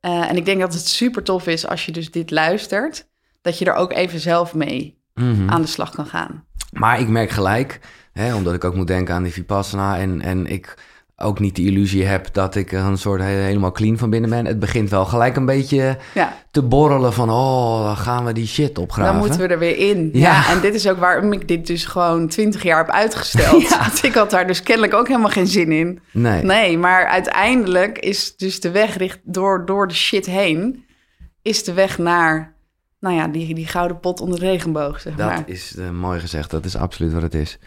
Eh, 0.00 0.28
en 0.31 0.37
ik 0.37 0.44
denk 0.44 0.61
dat 0.61 0.72
het 0.74 0.87
super 0.88 1.22
tof 1.22 1.46
is 1.46 1.66
als 1.66 1.87
je 1.87 1.92
dus 1.92 2.11
dit 2.11 2.31
luistert, 2.31 3.07
dat 3.42 3.59
je 3.59 3.64
er 3.64 3.74
ook 3.74 3.92
even 3.92 4.20
zelf 4.20 4.55
mee 4.55 5.00
Mhm. 5.14 5.50
aan 5.50 5.61
de 5.61 5.66
slag 5.68 5.90
kan 5.90 6.07
gaan. 6.07 6.44
Maar 6.72 7.00
ik 7.00 7.09
merk 7.09 7.31
gelijk, 7.31 7.81
hè, 8.12 8.35
omdat 8.35 8.55
ik 8.55 8.64
ook 8.64 8.74
moet 8.74 8.87
denken 8.87 9.14
aan 9.14 9.22
die 9.22 9.33
Vipassana 9.33 9.98
en, 9.98 10.20
en 10.20 10.46
ik 10.46 10.74
ook 11.22 11.38
niet 11.38 11.56
de 11.56 11.62
illusie 11.64 12.04
heb 12.04 12.28
dat 12.32 12.54
ik 12.54 12.72
een 12.72 12.98
soort 12.98 13.20
he- 13.20 13.26
helemaal 13.26 13.72
clean 13.72 13.98
van 13.98 14.11
binnen 14.11 14.30
ben. 14.30 14.46
Het 14.46 14.58
begint 14.58 14.90
wel 14.90 15.04
gelijk 15.04 15.37
een 15.37 15.46
beetje 15.46 15.98
Ja, 16.14 16.37
te 16.50 16.62
borrelen 16.62 17.12
van, 17.12 17.30
oh, 17.30 17.85
dan 17.85 17.96
gaan 17.96 18.24
we 18.24 18.32
die 18.32 18.46
shit 18.46 18.78
opgraven. 18.78 19.12
dan 19.12 19.20
moeten 19.22 19.40
we 19.40 19.46
er 19.46 19.58
weer 19.58 19.76
in. 19.78 20.11
Ja. 20.12 20.20
Ja. 20.20 20.50
en 20.50 20.61
dit 20.61 20.74
is 20.74 20.88
ook 20.88 20.98
waarom 20.98 21.32
ik 21.32 21.48
dit 21.48 21.66
dus 21.66 21.85
gewoon 21.85 22.28
twintig 22.28 22.62
jaar 22.62 22.78
heb 22.78 22.90
uitgesteld. 22.90 23.62
Ja. 23.68 23.78
Want 23.78 24.02
ik 24.04 24.14
had 24.14 24.30
daar 24.30 24.46
dus 24.46 24.62
kennelijk 24.62 24.94
ook 24.94 25.06
helemaal 25.08 25.30
geen 25.30 25.46
zin 25.46 25.72
in. 25.72 26.00
Nee, 26.12 26.42
Nee, 26.42 26.78
maar 26.78 27.06
uiteindelijk 27.06 27.98
is 27.98 28.37
dus 28.37 28.61
de 28.61 28.70
weg 28.70 28.96
richt, 28.96 29.18
door, 29.22 29.66
door 29.66 29.88
de 29.88 29.94
shit 29.94 30.26
heen... 30.26 30.85
is 31.42 31.64
de 31.64 31.72
weg 31.72 31.98
naar, 31.98 32.54
nou 33.00 33.14
ja, 33.16 33.28
die, 33.28 33.54
die 33.54 33.66
gouden 33.66 34.00
pot 34.00 34.20
onder 34.20 34.40
de 34.40 34.46
regenboog, 34.46 35.00
zeg 35.00 35.14
dat 35.14 35.26
maar. 35.28 35.42
is 35.46 35.76
eh, 35.76 35.90
mooi 35.90 36.20
gezegd. 36.20 36.50
Dat 36.50 36.64
is 36.64 36.76
absoluut 36.76 37.12
wat 37.12 37.22
het 37.22 37.35
is. 37.35 37.58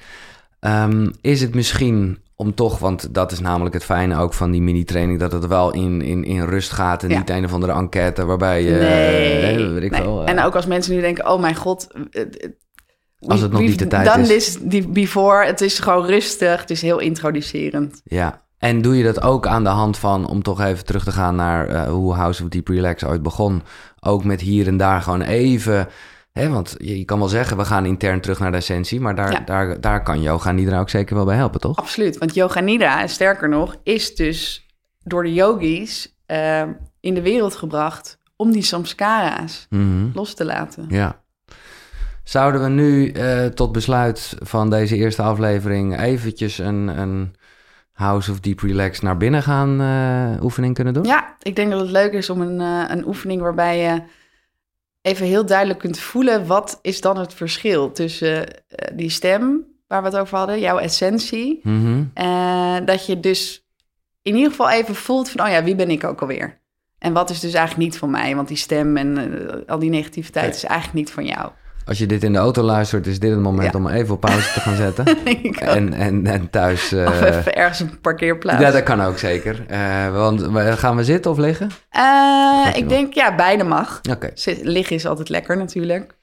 Ehm, 0.60 1.10
is 1.22 1.42
het 1.42 1.56
misschien 1.56 2.20
om 2.36 2.54
toch, 2.54 2.80
want 2.80 3.14
dat 3.14 3.32
is 3.32 3.40
namelijk 3.40 3.74
het 3.74 3.84
fijne 3.84 4.18
ook 4.18 4.34
van 4.34 4.52
die 4.52 4.62
mini-training, 4.62 5.20
dat 5.20 5.32
het 5.32 5.48
wel 5.48 5.74
in, 5.74 6.02
in, 6.02 6.24
in 6.24 6.44
rust 6.44 6.72
gaat 6.72 7.04
en 7.04 7.10
Ja. 7.10 7.18
niet 7.18 7.30
een 7.30 7.46
of 7.46 7.54
andere 7.54 7.74
enquête 7.74 8.26
waarbij 8.26 8.64
je... 8.64 8.70
nee, 8.72 9.66
eh, 9.66 9.74
weet 9.74 9.84
ik 9.84 9.92
nee. 9.92 10.02
veel, 10.02 10.24
eh, 10.24 10.30
En 10.30 10.40
ook 10.44 10.56
als 10.56 10.66
mensen 10.66 10.96
nu 10.96 11.02
denken, 11.02 11.30
oh 11.32 11.40
mijn 11.42 11.56
god... 11.56 11.88
eh, 12.12 12.22
eh, 12.22 12.28
Als 13.20 13.42
het 13.42 13.52
nog 13.52 13.62
niet 13.62 13.80
de 13.80 13.88
tijd 13.88 14.06
done 14.06 14.22
is. 14.22 14.28
this 14.28 14.58
die- 14.62 14.88
before. 14.88 15.46
Het 15.46 15.62
is 15.62 15.80
gewoon 15.80 16.06
rustig, 16.06 16.62
het 16.62 16.70
is 16.70 16.82
heel 16.82 17.00
introducerend. 17.00 18.02
Ja, 18.04 18.44
en 18.58 18.82
doe 18.82 18.98
je 18.98 19.04
dat 19.04 19.22
ook 19.22 19.48
aan 19.48 19.64
de 19.64 19.70
hand 19.70 19.98
van, 19.98 20.28
om 20.28 20.42
toch 20.44 20.62
even 20.62 20.86
terug 20.86 21.04
te 21.04 21.12
gaan 21.12 21.36
naar 21.36 21.68
eh, 21.68 21.84
hoe 21.90 22.14
House 22.14 22.44
of 22.44 22.50
Deep 22.50 22.68
Relax 22.68 23.04
ooit 23.06 23.22
begon, 23.24 23.62
ook 24.00 24.24
met 24.24 24.42
hier 24.42 24.68
en 24.68 24.78
daar 24.78 25.02
gewoon 25.02 25.22
even 25.22 25.88
Hè, 26.36 26.50
want 26.50 26.76
je, 26.78 26.98
je 26.98 27.06
kan 27.06 27.20
wel 27.20 27.28
zeggen, 27.28 27.58
we 27.58 27.66
gaan 27.66 27.86
intern 27.86 28.22
terug 28.22 28.40
naar 28.40 28.52
de 28.52 28.58
essentie, 28.58 29.00
maar 29.02 29.16
daar, 29.16 29.32
Ja. 29.32 29.40
daar, 29.40 29.82
daar 29.82 30.04
kan 30.04 30.22
yoga 30.22 30.52
nidra 30.52 30.80
ook 30.80 30.90
zeker 30.90 31.16
wel 31.16 31.26
bij 31.26 31.36
helpen, 31.36 31.60
toch? 31.60 31.78
Absoluut, 31.78 32.18
want 32.18 32.34
yoga 32.34 32.60
nidra, 32.60 33.08
sterker 33.08 33.50
nog, 33.50 33.76
is 33.84 34.16
dus 34.16 34.66
door 35.04 35.24
de 35.24 35.34
yogis 35.34 36.16
eh, 36.26 36.64
in 37.00 37.14
de 37.14 37.22
wereld 37.22 37.56
gebracht 37.56 38.18
om 38.36 38.52
die 38.52 38.62
samskara's 38.62 39.66
Mhm. 39.70 40.08
los 40.14 40.34
te 40.34 40.46
laten. 40.46 40.86
Ja. 40.90 41.22
Zouden 42.24 42.62
we 42.64 42.70
nu 42.70 43.10
eh, 43.12 43.46
tot 43.46 43.72
besluit 43.72 44.36
van 44.42 44.70
deze 44.70 44.96
eerste 44.96 45.22
aflevering 45.22 46.00
eventjes 46.00 46.58
een, 46.58 46.88
een 46.88 47.36
House 47.94 48.32
of 48.32 48.40
Deep 48.40 48.60
Relax 48.60 49.00
naar 49.00 49.18
binnen 49.18 49.44
gaan 49.44 49.82
eh, 49.82 50.44
oefening 50.44 50.74
kunnen 50.76 50.94
doen? 50.94 51.04
Ja, 51.04 51.36
ik 51.42 51.56
denk 51.56 51.72
dat 51.72 51.80
het 51.80 51.90
leuk 51.92 52.12
is 52.14 52.30
om 52.30 52.42
een, 52.42 52.62
eh, 52.62 52.96
een 52.96 53.08
oefening 53.08 53.42
waarbij 53.42 53.80
je 53.80 54.02
even 55.06 55.26
heel 55.26 55.46
duidelijk 55.46 55.80
kunt 55.80 56.00
voelen 56.00 56.48
wat 56.48 56.80
is 56.82 57.02
dan 57.02 57.18
het 57.18 57.34
verschil 57.34 57.92
tussen 57.92 58.48
eh, 58.68 58.98
die 58.98 59.10
stem 59.10 59.64
waar 59.88 60.02
we 60.04 60.08
het 60.08 60.18
over 60.18 60.38
hadden, 60.38 60.60
jouw 60.60 60.78
essentie, 60.78 61.62
eh, 62.14 62.78
dat 62.86 63.06
je 63.06 63.20
dus 63.20 63.68
in 64.22 64.36
ieder 64.36 64.50
geval 64.50 64.70
even 64.70 64.96
voelt 64.96 65.30
van, 65.30 65.46
oh 65.46 65.52
ja, 65.52 65.64
wie 65.64 65.76
ben 65.76 65.90
ik 65.90 66.04
ook 66.04 66.22
alweer? 66.22 66.60
En 67.00 67.14
wat 67.14 67.30
is 67.30 67.40
dus 67.40 67.54
eigenlijk 67.54 67.90
niet 67.90 67.98
van 68.00 68.10
mij? 68.10 68.36
Want 68.36 68.48
die 68.48 68.58
stem 68.58 68.98
en 68.98 69.18
eh, 69.18 69.56
al 69.68 69.80
die 69.80 69.90
negativiteit 69.90 70.46
Nee. 70.46 70.56
is 70.56 70.64
eigenlijk 70.64 70.94
niet 70.98 71.12
van 71.12 71.26
jou. 71.26 71.52
Als 71.86 71.98
je 71.98 72.06
dit 72.06 72.24
in 72.24 72.34
de 72.34 72.40
auto 72.40 72.62
luistert, 72.64 73.08
is 73.08 73.20
dit 73.20 73.32
het 73.32 73.40
moment 73.40 73.72
Ja. 73.74 73.80
om 73.80 73.88
even 73.88 74.14
op 74.14 74.22
pauze 74.22 74.54
te 74.54 74.60
gaan 74.60 74.76
zetten. 74.76 75.06
En, 75.60 75.94
en, 75.94 76.26
en 76.28 76.50
thuis... 76.50 76.92
eh, 76.94 77.06
of 77.08 77.22
even 77.22 77.56
ergens 77.56 77.80
een 77.80 78.00
parkeerplaats. 78.02 78.62
ja, 78.62 78.72
dat 78.72 78.84
kan 78.84 79.02
ook 79.02 79.18
zeker. 79.18 79.66
Eh, 79.68 80.12
want 80.14 80.42
gaan 80.80 80.96
we 80.96 81.04
zitten 81.04 81.32
of 81.32 81.38
liggen? 81.38 81.70
Eh, 81.90 82.68
ik 82.76 82.90
denk, 82.90 83.14
ja, 83.14 83.36
beide 83.36 83.64
mag. 83.64 84.02
Oké. 84.12 84.32
Liggen 84.62 84.96
is 84.96 85.06
altijd 85.06 85.30
lekker 85.30 85.58
natuurlijk. 85.58 86.18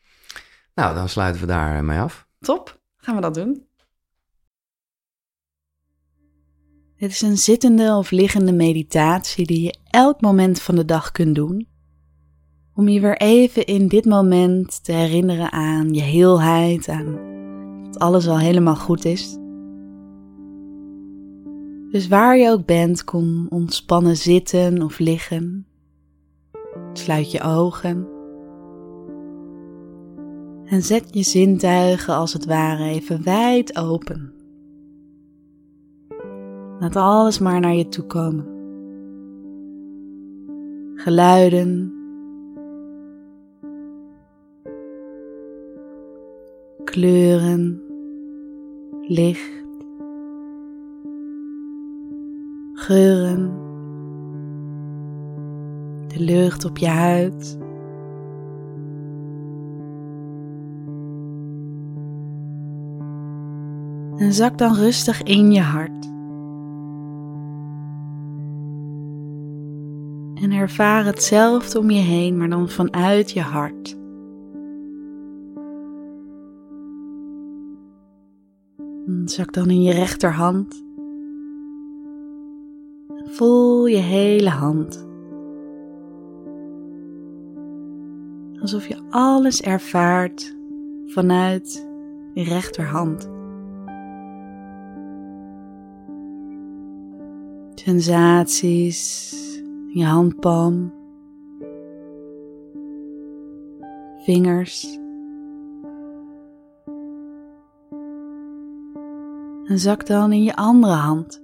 Nou, 0.74 0.94
dan 0.94 1.08
sluiten 1.08 1.40
we 1.40 1.46
daar 1.46 1.76
eh, 1.76 1.82
mee 1.82 1.98
af. 1.98 2.26
Top, 2.40 2.80
gaan 2.96 3.14
we 3.14 3.20
dat 3.20 3.34
doen. 3.34 3.66
Dit 6.96 7.10
is 7.10 7.20
een 7.22 7.38
zittende 7.38 7.94
of 7.94 8.10
liggende 8.10 8.52
meditatie 8.52 9.46
die 9.46 9.62
je 9.62 9.76
elk 9.90 10.20
moment 10.20 10.60
van 10.60 10.74
de 10.74 10.84
dag 10.84 11.10
kunt 11.12 11.34
doen. 11.34 11.68
Om 12.74 12.88
je 12.88 13.00
weer 13.00 13.16
even 13.16 13.64
in 13.64 13.88
dit 13.88 14.04
moment 14.04 14.84
te 14.84 14.92
herinneren 14.92 15.52
aan 15.52 15.94
je 15.94 16.00
heelheid, 16.00 16.88
aan 16.88 17.18
dat 17.84 17.98
alles 17.98 18.28
al 18.28 18.38
helemaal 18.38 18.76
goed 18.76 19.04
is. 19.04 19.38
Dus 21.90 22.08
waar 22.08 22.36
je 22.36 22.50
ook 22.50 22.66
bent, 22.66 23.04
kom 23.04 23.46
ontspannen 23.48 24.16
zitten 24.16 24.82
of 24.82 24.98
liggen. 24.98 25.66
Sluit 26.92 27.30
je 27.30 27.42
ogen. 27.42 28.08
En 30.64 30.82
zet 30.82 31.06
je 31.10 31.22
zintuigen 31.22 32.14
als 32.14 32.32
het 32.32 32.44
ware 32.44 32.84
even 32.84 33.24
wijd 33.24 33.76
open. 33.76 34.32
Laat 36.80 36.96
alles 36.96 37.38
maar 37.38 37.60
naar 37.60 37.74
je 37.74 37.88
toe 37.88 38.04
komen. 38.04 38.46
Geluiden. 40.94 42.01
Kleuren. 46.92 47.80
Licht. 49.02 49.50
Geuren. 52.72 53.52
De 56.06 56.20
lucht 56.20 56.64
op 56.64 56.78
je 56.78 56.86
huid. 56.86 57.58
En 64.16 64.32
zak 64.32 64.58
dan 64.58 64.74
rustig 64.74 65.22
in 65.22 65.52
je 65.52 65.60
hart. 65.60 66.04
En 70.34 70.52
ervaar 70.52 71.04
hetzelfde 71.04 71.78
om 71.78 71.90
je 71.90 72.00
heen, 72.00 72.38
maar 72.38 72.48
dan 72.48 72.68
vanuit 72.68 73.30
je 73.30 73.40
hart. 73.40 74.00
Zak 79.32 79.52
dan 79.52 79.70
in 79.70 79.82
je 79.82 79.92
rechterhand. 79.92 80.84
Voel 83.24 83.86
je 83.86 83.96
hele 83.96 84.48
hand. 84.48 85.06
Alsof 88.60 88.86
je 88.86 88.96
alles 89.10 89.62
ervaart 89.62 90.56
vanuit 91.06 91.88
je 92.34 92.44
rechterhand. 92.44 93.30
Sensaties, 97.74 99.32
in 99.88 99.98
je 99.98 100.04
handpalm, 100.04 100.92
vingers. 104.24 105.01
En 109.72 109.78
zak 109.78 110.06
dan 110.06 110.32
in 110.32 110.42
je 110.42 110.56
andere 110.56 110.92
hand. 110.92 111.42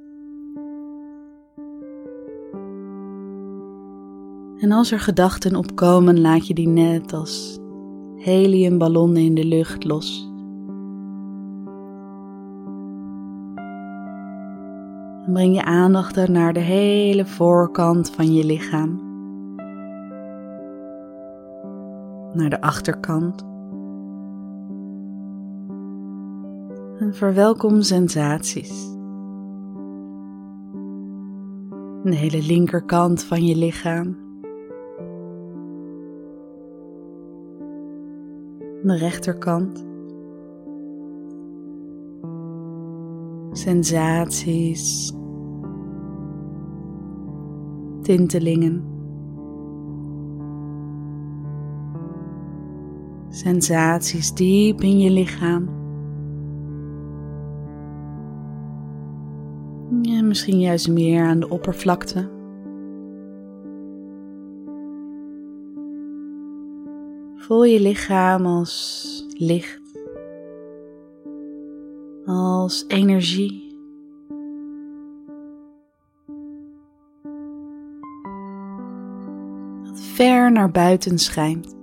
En 4.58 4.72
als 4.72 4.92
er 4.92 5.00
gedachten 5.00 5.56
opkomen, 5.56 6.20
laat 6.20 6.46
je 6.46 6.54
die 6.54 6.68
net 6.68 7.12
als 7.12 7.58
heliumballonnen 8.16 9.22
in 9.22 9.34
de 9.34 9.44
lucht 9.44 9.84
los. 9.84 10.32
En 15.26 15.32
breng 15.32 15.54
je 15.54 15.64
aandacht 15.64 16.28
naar 16.28 16.52
de 16.52 16.60
hele 16.60 17.26
voorkant 17.26 18.10
van 18.10 18.34
je 18.34 18.44
lichaam. 18.44 19.00
Naar 22.32 22.50
de 22.50 22.60
achterkant. 22.60 23.46
Verwelkom 27.10 27.82
sensaties. 27.82 28.96
De 32.02 32.14
hele 32.14 32.42
linkerkant 32.42 33.24
van 33.24 33.46
je 33.46 33.56
lichaam. 33.56 34.16
De 38.82 38.96
rechterkant. 38.96 39.86
Sensaties. 43.52 45.12
Tintelingen. 48.02 48.84
Sensaties 53.28 54.34
diep 54.34 54.80
in 54.80 54.98
je 54.98 55.10
lichaam. 55.10 55.87
Misschien 60.28 60.60
juist 60.60 60.88
meer 60.88 61.24
aan 61.24 61.40
de 61.40 61.48
oppervlakte. 61.48 62.30
Voel 67.36 67.64
je 67.64 67.80
lichaam 67.80 68.46
als 68.46 69.26
licht, 69.38 69.98
als 72.26 72.84
energie. 72.88 73.66
Dat 79.84 80.00
ver 80.00 80.52
naar 80.52 80.70
buiten 80.70 81.18
schijnt. 81.18 81.76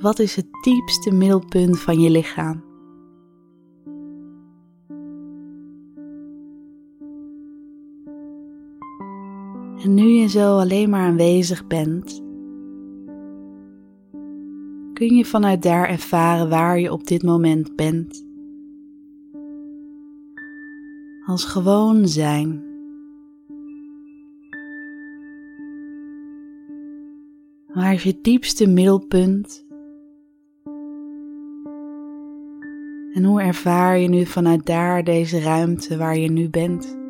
Wat 0.00 0.18
is 0.18 0.36
het 0.36 0.46
diepste 0.62 1.10
middelpunt 1.10 1.80
van 1.80 2.00
je 2.00 2.10
lichaam? 2.10 2.71
Zo 10.32 10.58
alleen 10.58 10.90
maar 10.90 11.06
aanwezig 11.06 11.66
bent, 11.66 12.22
kun 14.92 15.14
je 15.16 15.24
vanuit 15.24 15.62
daar 15.62 15.88
ervaren 15.88 16.48
waar 16.48 16.80
je 16.80 16.92
op 16.92 17.06
dit 17.06 17.22
moment 17.22 17.76
bent. 17.76 18.26
Als 21.26 21.44
gewoon 21.44 22.08
zijn. 22.08 22.62
Waar 27.74 27.92
is 27.92 28.02
je 28.02 28.18
diepste 28.22 28.66
middelpunt? 28.66 29.66
En 33.12 33.24
hoe 33.24 33.42
ervaar 33.42 33.98
je 33.98 34.08
nu 34.08 34.26
vanuit 34.26 34.66
daar 34.66 35.04
deze 35.04 35.40
ruimte 35.40 35.96
waar 35.96 36.16
je 36.18 36.30
nu 36.30 36.48
bent? 36.48 37.01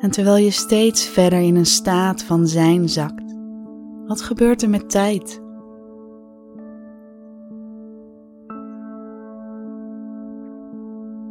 En 0.00 0.10
terwijl 0.10 0.44
je 0.44 0.50
steeds 0.50 1.06
verder 1.08 1.40
in 1.40 1.56
een 1.56 1.66
staat 1.66 2.22
van 2.22 2.46
zijn 2.46 2.88
zakt, 2.88 3.36
wat 4.06 4.22
gebeurt 4.22 4.62
er 4.62 4.70
met 4.70 4.90
tijd? 4.90 5.42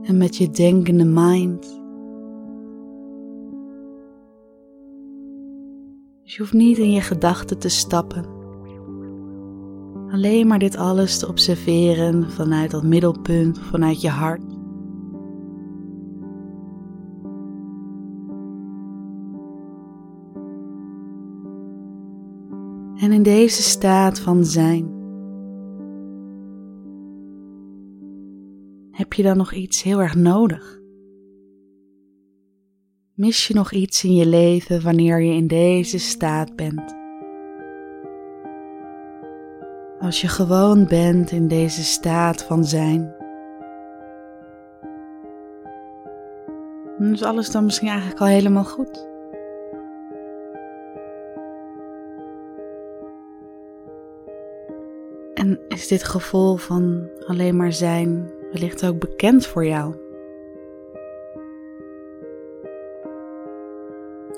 En 0.03 0.17
met 0.17 0.37
je 0.37 0.49
denkende 0.49 1.05
mind. 1.05 1.77
Dus 6.23 6.35
je 6.35 6.41
hoeft 6.41 6.53
niet 6.53 6.77
in 6.77 6.91
je 6.91 7.01
gedachten 7.01 7.59
te 7.59 7.69
stappen. 7.69 8.25
Alleen 10.11 10.47
maar 10.47 10.59
dit 10.59 10.77
alles 10.77 11.19
te 11.19 11.27
observeren 11.27 12.31
vanuit 12.31 12.71
dat 12.71 12.83
middelpunt, 12.83 13.59
vanuit 13.59 14.01
je 14.01 14.09
hart. 14.09 14.58
En 22.99 23.11
in 23.11 23.23
deze 23.23 23.61
staat 23.61 24.19
van 24.19 24.45
zijn 24.45 24.97
heb 28.91 29.13
je 29.13 29.23
dan 29.23 29.37
nog 29.37 29.53
iets 29.53 29.83
heel 29.83 30.01
erg 30.01 30.15
nodig? 30.15 30.79
Mis 33.13 33.47
je 33.47 33.53
nog 33.53 33.71
iets 33.71 34.03
in 34.03 34.15
je 34.15 34.25
leven 34.25 34.81
wanneer 34.83 35.21
je 35.21 35.33
in 35.33 35.47
deze 35.47 35.99
staat 35.99 36.55
bent? 36.55 36.95
Als 39.99 40.21
je 40.21 40.27
gewoon 40.27 40.87
bent 40.87 41.31
in 41.31 41.47
deze 41.47 41.83
staat 41.83 42.43
van 42.43 42.65
zijn, 42.65 43.15
dan 46.97 47.11
is 47.11 47.23
alles 47.23 47.51
dan 47.51 47.65
misschien 47.65 47.89
eigenlijk 47.89 48.19
al 48.19 48.27
helemaal 48.27 48.65
goed. 48.65 49.08
Is 55.67 55.87
dit 55.87 56.03
gevoel 56.03 56.55
van 56.55 57.09
alleen 57.27 57.55
maar 57.55 57.73
zijn 57.73 58.31
wellicht 58.51 58.85
ook 58.85 58.99
bekend 58.99 59.45
voor 59.45 59.65
jou? 59.65 59.95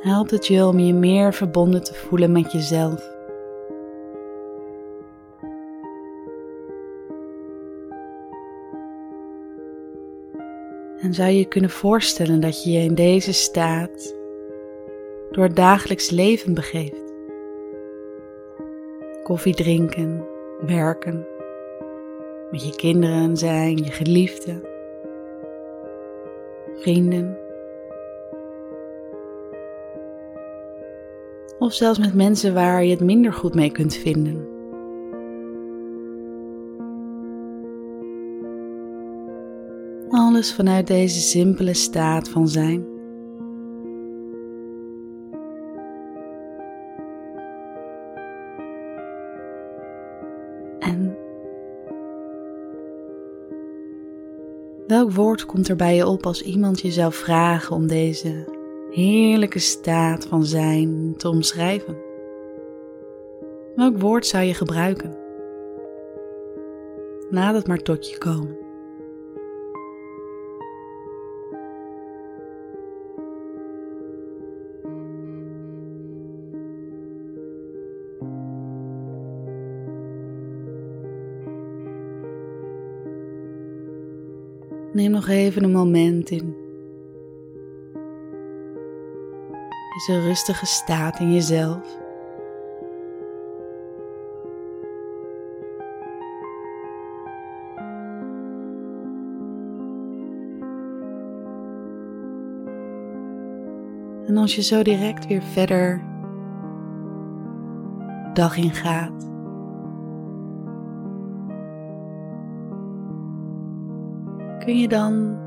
Helpt 0.01 0.31
het 0.31 0.47
je 0.47 0.65
om 0.65 0.79
je 0.79 0.93
meer 0.93 1.33
verbonden 1.33 1.83
te 1.83 1.93
voelen 1.93 2.31
met 2.31 2.51
jezelf? 2.51 3.19
En 11.01 11.13
zou 11.13 11.29
je 11.29 11.37
je 11.37 11.45
kunnen 11.45 11.69
voorstellen 11.69 12.39
dat 12.39 12.63
je 12.63 12.71
je 12.71 12.79
in 12.79 12.95
deze 12.95 13.33
staat 13.33 14.15
door 15.31 15.53
dagelijks 15.53 16.09
leven 16.09 16.53
begeeft? 16.53 17.13
Koffie 19.23 19.55
drinken, 19.55 20.25
werken, 20.65 21.27
met 22.51 22.65
je 22.65 22.75
kinderen 22.75 23.37
zijn, 23.37 23.77
je 23.77 23.91
geliefden, 23.91 24.61
vrienden. 26.79 27.37
Of 31.59 31.73
zelfs 31.73 31.99
met 31.99 32.13
mensen 32.13 32.53
waar 32.53 32.83
je 32.83 32.91
het 32.91 33.03
minder 33.03 33.33
goed 33.33 33.53
mee 33.53 33.71
kunt 33.71 33.95
vinden. 33.95 34.47
Alles 40.09 40.53
vanuit 40.53 40.87
deze 40.87 41.19
simpele 41.19 41.73
staat 41.73 42.29
van 42.29 42.47
zijn. 42.47 42.90
Welk 55.01 55.13
woord 55.13 55.45
komt 55.45 55.67
er 55.67 55.75
bij 55.75 55.95
je 55.95 56.07
op 56.07 56.25
als 56.25 56.41
iemand 56.41 56.81
je 56.81 56.91
zou 56.91 57.13
vragen 57.13 57.75
om 57.75 57.87
deze 57.87 58.45
heerlijke 58.91 59.59
staat 59.59 60.25
van 60.25 60.45
zijn 60.45 61.13
te 61.17 61.29
omschrijven? 61.29 61.97
Welk 63.75 63.97
woord 63.99 64.25
zou 64.25 64.43
je 64.43 64.53
gebruiken? 64.53 65.17
Laat 67.29 67.55
het 67.55 67.67
maar 67.67 67.81
tot 67.81 68.09
je 68.09 68.17
komen. 68.17 68.60
Even 85.31 85.63
een 85.63 85.71
moment 85.71 86.29
in. 86.29 86.55
Deze 89.93 90.21
rustige 90.21 90.65
staat 90.65 91.19
in 91.19 91.33
jezelf. 91.33 91.99
En 104.27 104.37
als 104.37 104.55
je 104.55 104.61
zo 104.61 104.83
direct 104.83 105.27
weer 105.27 105.41
verder 105.41 106.03
dag 108.33 108.57
in 108.57 108.73
gaat. 108.73 109.30
Kun 114.65 114.79
je 114.79 114.87
dan 114.87 115.37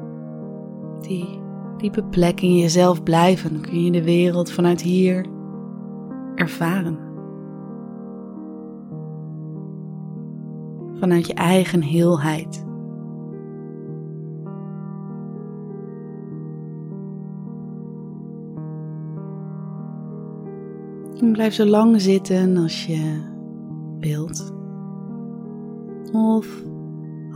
die 1.01 1.43
diepe 1.77 2.05
plek 2.05 2.41
in 2.41 2.57
jezelf 2.57 3.03
blijven? 3.03 3.61
Kun 3.61 3.85
je 3.85 3.91
de 3.91 4.05
wereld 4.05 4.51
vanuit 4.51 4.81
hier 4.81 5.27
ervaren? 6.35 6.99
Vanuit 10.99 11.27
je 11.27 11.35
eigen 11.35 11.83
heelheid. 11.83 12.65
En 21.21 21.33
blijf 21.33 21.55
zo 21.55 21.65
lang 21.65 22.01
zitten 22.01 22.57
als 22.57 22.87
je 22.87 23.33
wilt. 23.99 24.55
Of 26.13 26.63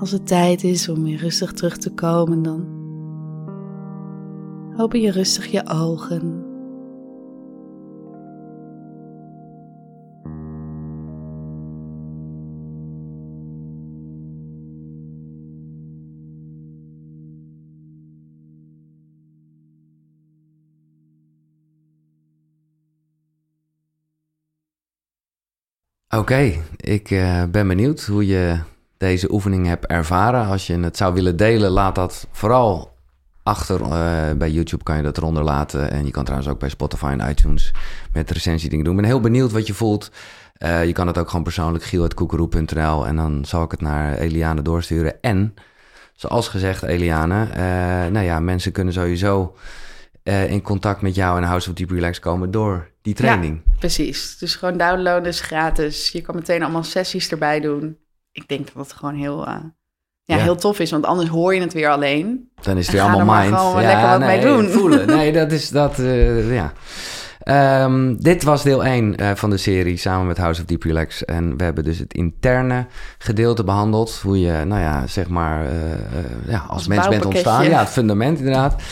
als 0.00 0.10
het 0.10 0.26
tijd 0.26 0.64
is 0.64 0.88
om 0.88 1.02
weer 1.04 1.18
rustig 1.18 1.52
terug 1.52 1.76
te 1.76 1.90
komen, 1.90 2.42
dan 2.42 2.76
open 4.76 5.00
je 5.00 5.10
rustig 5.10 5.46
je 5.46 5.68
ogen. 5.68 6.46
Oké, 26.16 26.62
ik 26.76 27.10
uh, 27.10 27.44
ben 27.44 27.68
benieuwd 27.68 28.04
hoe 28.04 28.26
je 28.26 28.58
deze 28.98 29.32
oefening 29.32 29.66
hebt 29.66 29.86
ervaren. 29.86 30.46
Als 30.46 30.66
je 30.66 30.78
het 30.78 30.96
zou 30.96 31.14
willen 31.14 31.36
delen, 31.36 31.70
laat 31.70 31.94
dat 31.94 32.26
vooral 32.32 32.96
achter. 33.42 33.80
Uh, 33.80 33.90
bij 34.36 34.50
YouTube 34.50 34.82
kan 34.82 34.96
je 34.96 35.02
dat 35.02 35.16
eronder 35.16 35.42
laten. 35.42 35.90
En 35.90 36.04
je 36.04 36.10
kan 36.10 36.24
trouwens 36.24 36.50
ook 36.50 36.58
bij 36.58 36.68
Spotify 36.68 37.16
en 37.18 37.30
iTunes 37.30 37.72
met 38.12 38.30
recensie 38.30 38.68
dingen 38.68 38.84
doen. 38.84 38.94
Ik 38.94 39.00
ben 39.00 39.10
heel 39.10 39.20
benieuwd 39.20 39.52
wat 39.52 39.66
je 39.66 39.74
voelt. 39.74 40.10
Uh, 40.58 40.84
je 40.84 40.92
kan 40.92 41.06
het 41.06 41.18
ook 41.18 41.28
gewoon 41.28 41.42
persoonlijk, 41.42 41.84
giel.koekeroe.nl. 41.84 43.06
En 43.06 43.16
dan 43.16 43.44
zal 43.44 43.62
ik 43.62 43.70
het 43.70 43.80
naar 43.80 44.18
Eliane 44.18 44.62
doorsturen. 44.62 45.22
En, 45.22 45.54
zoals 46.12 46.48
gezegd, 46.48 46.82
Eliane, 46.82 47.46
uh, 47.50 48.12
nou 48.12 48.24
ja, 48.24 48.40
mensen 48.40 48.72
kunnen 48.72 48.92
sowieso 48.92 49.56
in 50.48 50.62
contact 50.62 51.02
met 51.02 51.14
jou 51.14 51.36
en 51.36 51.42
House 51.42 51.68
of 51.68 51.74
Deep 51.74 51.90
Relax 51.90 52.20
komen 52.20 52.50
door 52.50 52.90
die 53.02 53.14
training. 53.14 53.62
Ja, 53.64 53.72
precies. 53.78 54.38
Dus 54.38 54.54
gewoon 54.54 54.78
downloaden 54.78 55.28
is 55.28 55.40
gratis. 55.40 56.10
Je 56.10 56.20
kan 56.20 56.34
meteen 56.34 56.62
allemaal 56.62 56.82
sessies 56.82 57.30
erbij 57.30 57.60
doen 57.60 57.96
ik 58.40 58.48
denk 58.48 58.72
dat 58.74 58.86
het 58.86 58.92
gewoon 58.92 59.14
heel, 59.14 59.48
uh, 59.48 59.54
ja, 60.22 60.36
heel 60.36 60.56
tof 60.56 60.78
is. 60.78 60.90
Want 60.90 61.04
anders 61.04 61.28
hoor 61.28 61.54
je 61.54 61.60
het 61.60 61.72
weer 61.72 61.90
alleen. 61.90 62.50
Dan 62.62 62.76
is 62.76 62.86
het 62.86 62.94
weer 62.94 63.04
allemaal 63.04 63.40
mind. 63.40 63.54
ja, 63.54 63.74
lekker 63.74 64.08
wat 64.08 64.18
nee, 64.18 64.28
mee 64.28 64.40
doen. 64.40 64.68
Voelen. 64.68 65.06
Nee, 65.16 65.32
dat 65.32 65.52
is 65.52 65.68
dat, 65.68 65.98
uh, 65.98 66.54
ja. 66.54 66.72
Ehm, 67.48 68.14
dit 68.18 68.42
was 68.42 68.62
deel 68.62 68.84
1 68.84 69.14
uh, 69.20 69.30
van 69.34 69.50
de 69.50 69.56
serie 69.56 69.96
samen 69.96 70.26
met 70.26 70.38
House 70.38 70.60
of 70.60 70.66
Deep 70.66 70.82
Relax. 70.82 71.24
En 71.24 71.56
we 71.56 71.64
hebben 71.64 71.84
dus 71.84 71.98
het 71.98 72.14
interne 72.14 72.86
gedeelte 73.18 73.64
behandeld. 73.64 74.20
Hoe 74.22 74.40
je, 74.40 74.64
nou 74.64 74.80
ja, 74.80 75.06
zeg 75.06 75.28
maar, 75.28 75.64
uh, 75.64 75.70
ja, 76.46 76.58
als, 76.58 76.68
als 76.68 76.86
mens 76.86 77.08
bent 77.08 77.24
ontstaan. 77.24 77.64
Ja, 77.64 77.78
het 77.78 77.88
fundament 77.88 78.38
inderdaad. 78.38 78.82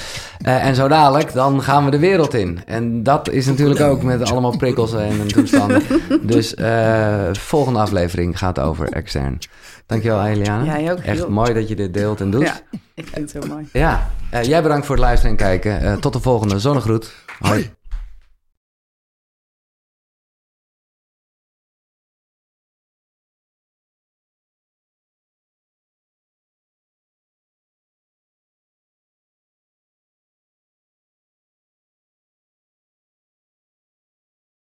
en 0.43 0.75
zo 0.75 0.89
dadelijk, 0.89 1.33
dan 1.33 1.63
gaan 1.63 1.85
we 1.85 1.91
de 1.91 1.99
wereld 1.99 2.35
in. 2.35 2.61
En 2.67 3.03
dat 3.03 3.31
is 3.31 3.47
natuurlijk 3.47 3.81
ook 3.81 4.03
met 4.03 4.31
allemaal 4.31 4.57
prikkels 4.57 4.95
en 4.95 5.27
toestanden. 5.35 5.83
dus 6.23 6.55
volgende 7.33 7.79
aflevering 7.79 8.39
gaat 8.39 8.59
over 8.59 8.89
extern. 8.89 9.39
Dankjewel, 9.87 10.25
Eliana. 10.25 10.65
Ja, 10.65 10.81
jij 10.81 10.93
ook. 10.93 10.99
Echt 10.99 11.29
mooi 11.29 11.55
dat 11.55 11.69
je 11.69 11.77
dit 11.77 11.95
deelt 11.95 12.21
en 12.21 12.31
doet. 12.31 12.43
Ja, 12.43 12.61
ik 12.95 13.07
vind 13.13 13.33
het 13.33 13.43
heel 13.43 13.55
mooi. 13.55 13.69
Ja, 13.73 14.11
jij 14.43 14.63
bedankt 14.63 14.87
voor 14.87 14.95
het 14.95 15.05
luisteren 15.05 15.37
en 15.37 15.45
kijken. 15.45 16.01
tot 16.01 16.13
de 16.13 16.21
volgende. 16.21 16.59
Zonnegroet. 16.59 17.15
Hoi. 17.39 17.71